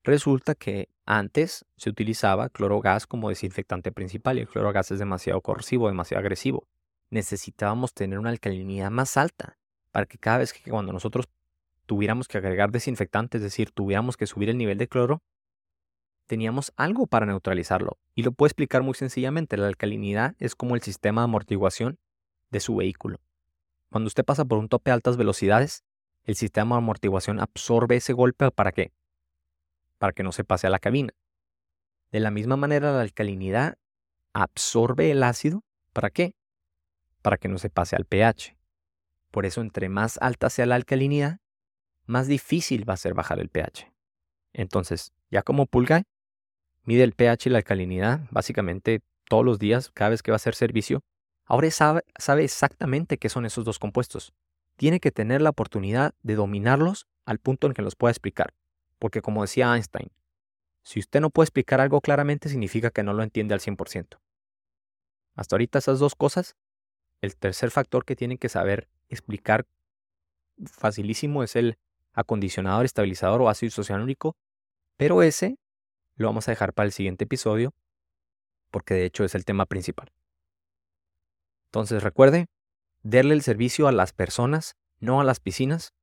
Resulta 0.04 0.56
que 0.56 0.90
antes 1.06 1.66
se 1.76 1.90
utilizaba 1.90 2.50
clorogas 2.50 3.06
como 3.06 3.30
desinfectante 3.30 3.92
principal 3.92 4.38
y 4.38 4.42
el 4.42 4.48
clorogas 4.48 4.92
es 4.92 5.00
demasiado 5.00 5.42
corrosivo, 5.42 5.88
demasiado 5.88 6.20
agresivo. 6.20 6.68
Necesitábamos 7.10 7.94
tener 7.94 8.18
una 8.18 8.30
alcalinidad 8.30 8.92
más 8.92 9.18
alta 9.18 9.58
para 9.92 10.06
que 10.06 10.18
cada 10.18 10.40
vez 10.40 10.54
que 10.54 10.70
cuando 10.70 10.94
nosotros 10.94 11.28
tuviéramos 11.86 12.28
que 12.28 12.38
agregar 12.38 12.72
desinfectante, 12.72 13.38
es 13.38 13.44
decir, 13.44 13.72
tuviéramos 13.72 14.16
que 14.16 14.28
subir 14.28 14.50
el 14.50 14.58
nivel 14.58 14.78
de 14.78 14.88
cloro, 14.88 15.22
teníamos 16.28 16.72
algo 16.78 17.08
para 17.08 17.26
neutralizarlo. 17.26 17.98
Y 18.14 18.22
lo 18.22 18.32
puedo 18.32 18.48
explicar 18.48 18.84
muy 18.84 18.94
sencillamente, 18.94 19.58
la 19.58 19.68
alcalinidad 19.68 20.36
es 20.38 20.56
como 20.56 20.76
el 20.76 20.82
sistema 20.82 21.22
de 21.22 21.26
amortiguación 21.26 21.98
de 22.52 22.60
su 22.60 22.76
vehículo. 22.76 23.20
Cuando 23.90 24.08
usted 24.08 24.24
pasa 24.24 24.46
por 24.46 24.60
un 24.60 24.70
tope 24.70 24.92
a 24.92 24.94
altas 24.94 25.18
velocidades, 25.18 25.84
el 26.24 26.36
sistema 26.36 26.76
de 26.76 26.80
amortiguación 26.80 27.40
absorbe 27.40 27.96
ese 27.96 28.14
golpe 28.14 28.52
para 28.52 28.72
qué? 28.72 28.94
Para 29.98 30.14
que 30.14 30.24
no 30.24 30.32
se 30.32 30.44
pase 30.44 30.68
a 30.68 30.70
la 30.70 30.80
cabina. 30.80 31.14
De 32.12 32.20
la 32.20 32.32
misma 32.32 32.56
manera, 32.56 32.92
la 32.92 33.02
alcalinidad 33.02 33.78
absorbe 34.34 35.12
el 35.12 35.24
ácido 35.24 35.64
¿para 35.94 36.10
qué? 36.10 36.36
Para 37.22 37.38
que 37.38 37.48
no 37.48 37.58
se 37.58 37.70
pase 37.70 37.96
al 37.96 38.06
pH. 38.06 38.56
Por 39.32 39.46
eso, 39.46 39.62
entre 39.62 39.90
más 39.90 40.18
alta 40.22 40.50
sea 40.50 40.66
la 40.66 40.76
alcalinidad, 40.76 41.40
más 42.06 42.28
difícil 42.28 42.90
va 42.90 42.94
a 42.94 42.98
ser 42.98 43.14
bajar 43.14 43.40
el 43.40 43.50
pH. 43.50 43.92
Entonces, 44.54 45.14
ya 45.30 45.44
como 45.44 45.66
pulga, 45.66 46.04
mide 46.84 47.04
el 47.04 47.14
pH 47.14 47.48
y 47.48 47.52
la 47.52 47.60
alcalinidad 47.60 48.22
básicamente 48.32 49.02
todos 49.28 49.46
los 49.46 49.60
días, 49.60 49.92
cada 49.92 50.10
vez 50.10 50.24
que 50.24 50.32
va 50.32 50.36
a 50.36 50.38
hacer 50.38 50.56
servicio, 50.56 51.02
Ahora 51.50 51.72
sabe, 51.72 52.04
sabe 52.18 52.44
exactamente 52.44 53.18
qué 53.18 53.28
son 53.28 53.46
esos 53.46 53.66
dos 53.66 53.80
compuestos. 53.80 54.34
Tiene 54.78 55.00
que 55.00 55.12
tener 55.12 55.42
la 55.42 55.50
oportunidad 55.50 56.14
de 56.22 56.36
dominarlos 56.36 57.08
al 57.26 57.40
punto 57.40 57.66
en 57.66 57.74
que 57.74 57.82
los 57.82 57.96
pueda 57.96 58.12
explicar. 58.12 58.54
Porque 59.00 59.24
como 59.24 59.42
decía 59.42 59.74
Einstein, 59.74 60.12
si 60.84 61.00
usted 61.00 61.22
no 61.22 61.32
puede 61.32 61.46
explicar 61.46 61.82
algo 61.82 62.02
claramente 62.02 62.50
significa 62.50 62.92
que 62.92 63.02
no 63.02 63.14
lo 63.14 63.24
entiende 63.24 63.56
al 63.56 63.62
100%. 63.62 64.20
Hasta 65.36 65.56
ahorita 65.56 65.80
esas 65.80 65.98
dos 65.98 66.14
cosas. 66.14 66.56
El 67.20 67.36
tercer 67.36 67.72
factor 67.72 68.06
que 68.06 68.16
tiene 68.16 68.38
que 68.38 68.48
saber 68.48 68.88
explicar 69.10 69.66
facilísimo 70.66 71.42
es 71.44 71.56
el 71.56 71.80
acondicionador, 72.14 72.86
estabilizador 72.86 73.42
o 73.42 73.50
ácido 73.50 73.70
isocianúrico, 73.70 74.38
pero 74.98 75.24
ese 75.24 75.58
lo 76.16 76.28
vamos 76.28 76.48
a 76.48 76.52
dejar 76.52 76.74
para 76.74 76.86
el 76.86 76.92
siguiente 76.92 77.24
episodio 77.24 77.74
porque 78.70 78.94
de 78.94 79.06
hecho 79.06 79.24
es 79.24 79.34
el 79.34 79.46
tema 79.46 79.66
principal. 79.66 80.12
Entonces 81.70 82.02
recuerde, 82.02 82.48
darle 83.04 83.36
el 83.36 83.44
servicio 83.44 83.88
a 83.88 83.92
las 83.92 84.12
personas, 84.12 84.76
no 85.00 85.22
a 85.22 85.24
las 85.24 85.40
piscinas. 85.40 85.94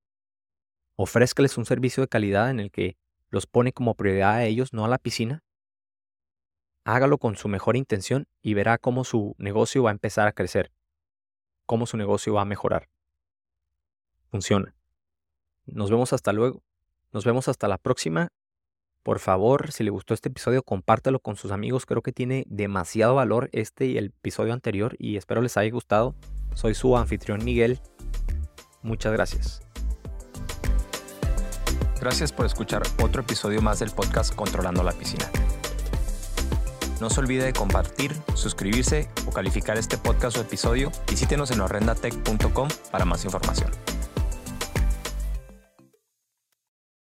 Ofrézcales 0.95 1.59
un 1.59 1.67
servicio 1.67 2.03
de 2.03 2.09
calidad 2.09 2.51
en 2.51 2.61
el 2.61 2.71
que 2.71 2.97
los 3.31 3.47
pone 3.47 3.73
como 3.73 3.95
prioridad 3.95 4.35
a 4.35 4.45
ellos, 4.45 4.73
no 4.73 4.85
a 4.85 4.89
la 4.89 4.99
piscina. 4.99 5.43
Hágalo 6.85 7.19
con 7.19 7.37
su 7.37 7.49
mejor 7.49 7.77
intención 7.77 8.29
y 8.43 8.55
verá 8.55 8.79
cómo 8.79 9.03
su 9.03 9.35
negocio 9.39 9.83
va 9.83 9.91
a 9.91 9.93
empezar 9.93 10.29
a 10.29 10.33
crecer, 10.33 10.71
cómo 11.67 11.87
su 11.87 11.97
negocio 11.97 12.35
va 12.35 12.43
a 12.43 12.47
mejorar. 12.47 12.89
Funciona. 14.31 14.77
Nos 15.65 15.91
vemos 15.91 16.13
hasta 16.13 16.33
luego. 16.33 16.63
Nos 17.11 17.25
vemos 17.25 17.49
hasta 17.49 17.67
la 17.67 17.79
próxima 17.79 18.29
por 19.07 19.21
favor, 19.21 19.71
si 19.71 19.85
le 19.85 19.91
gustó 19.91 20.15
este 20.15 20.31
episodio, 20.31 20.65
compártelo 20.65 21.21
con 21.21 21.37
sus 21.37 21.53
amigos. 21.53 21.87
Creo 21.87 22.03
que 22.03 22.11
tiene 22.11 22.45
demasiado 22.49 23.15
valor 23.15 23.49
este 23.53 23.87
y 23.87 23.99
el 23.99 24.07
episodio 24.07 24.53
anterior 24.53 24.97
y 24.99 25.17
espero 25.17 25.43
les 25.43 25.57
haya 25.57 25.71
gustado. 25.71 26.17
Soy 26.55 26.75
su 26.75 26.97
anfitrión 26.97 27.45
Miguel. 27.45 27.79
Muchas 28.83 29.13
gracias. 29.13 29.63
Gracias 32.01 32.33
por 32.33 32.47
escuchar 32.47 32.83
otro 33.01 33.23
episodio 33.23 33.63
más 33.63 33.79
del 33.79 33.93
podcast 33.93 34.35
Controlando 34.35 34.83
la 34.83 34.91
Piscina. 34.91 35.31
No 37.01 37.09
se 37.09 37.21
olvide 37.21 37.45
de 37.45 37.53
compartir, 37.53 38.13
suscribirse 38.35 39.09
o 39.29 39.31
calificar 39.31 39.79
este 39.79 39.99
podcast 39.99 40.37
o 40.37 40.41
episodio. 40.41 40.91
Visítenos 41.09 41.53
en 41.53 41.61
horrendatech.com 41.61 42.69
para 42.91 43.05
más 43.05 43.25
información. 43.25 43.71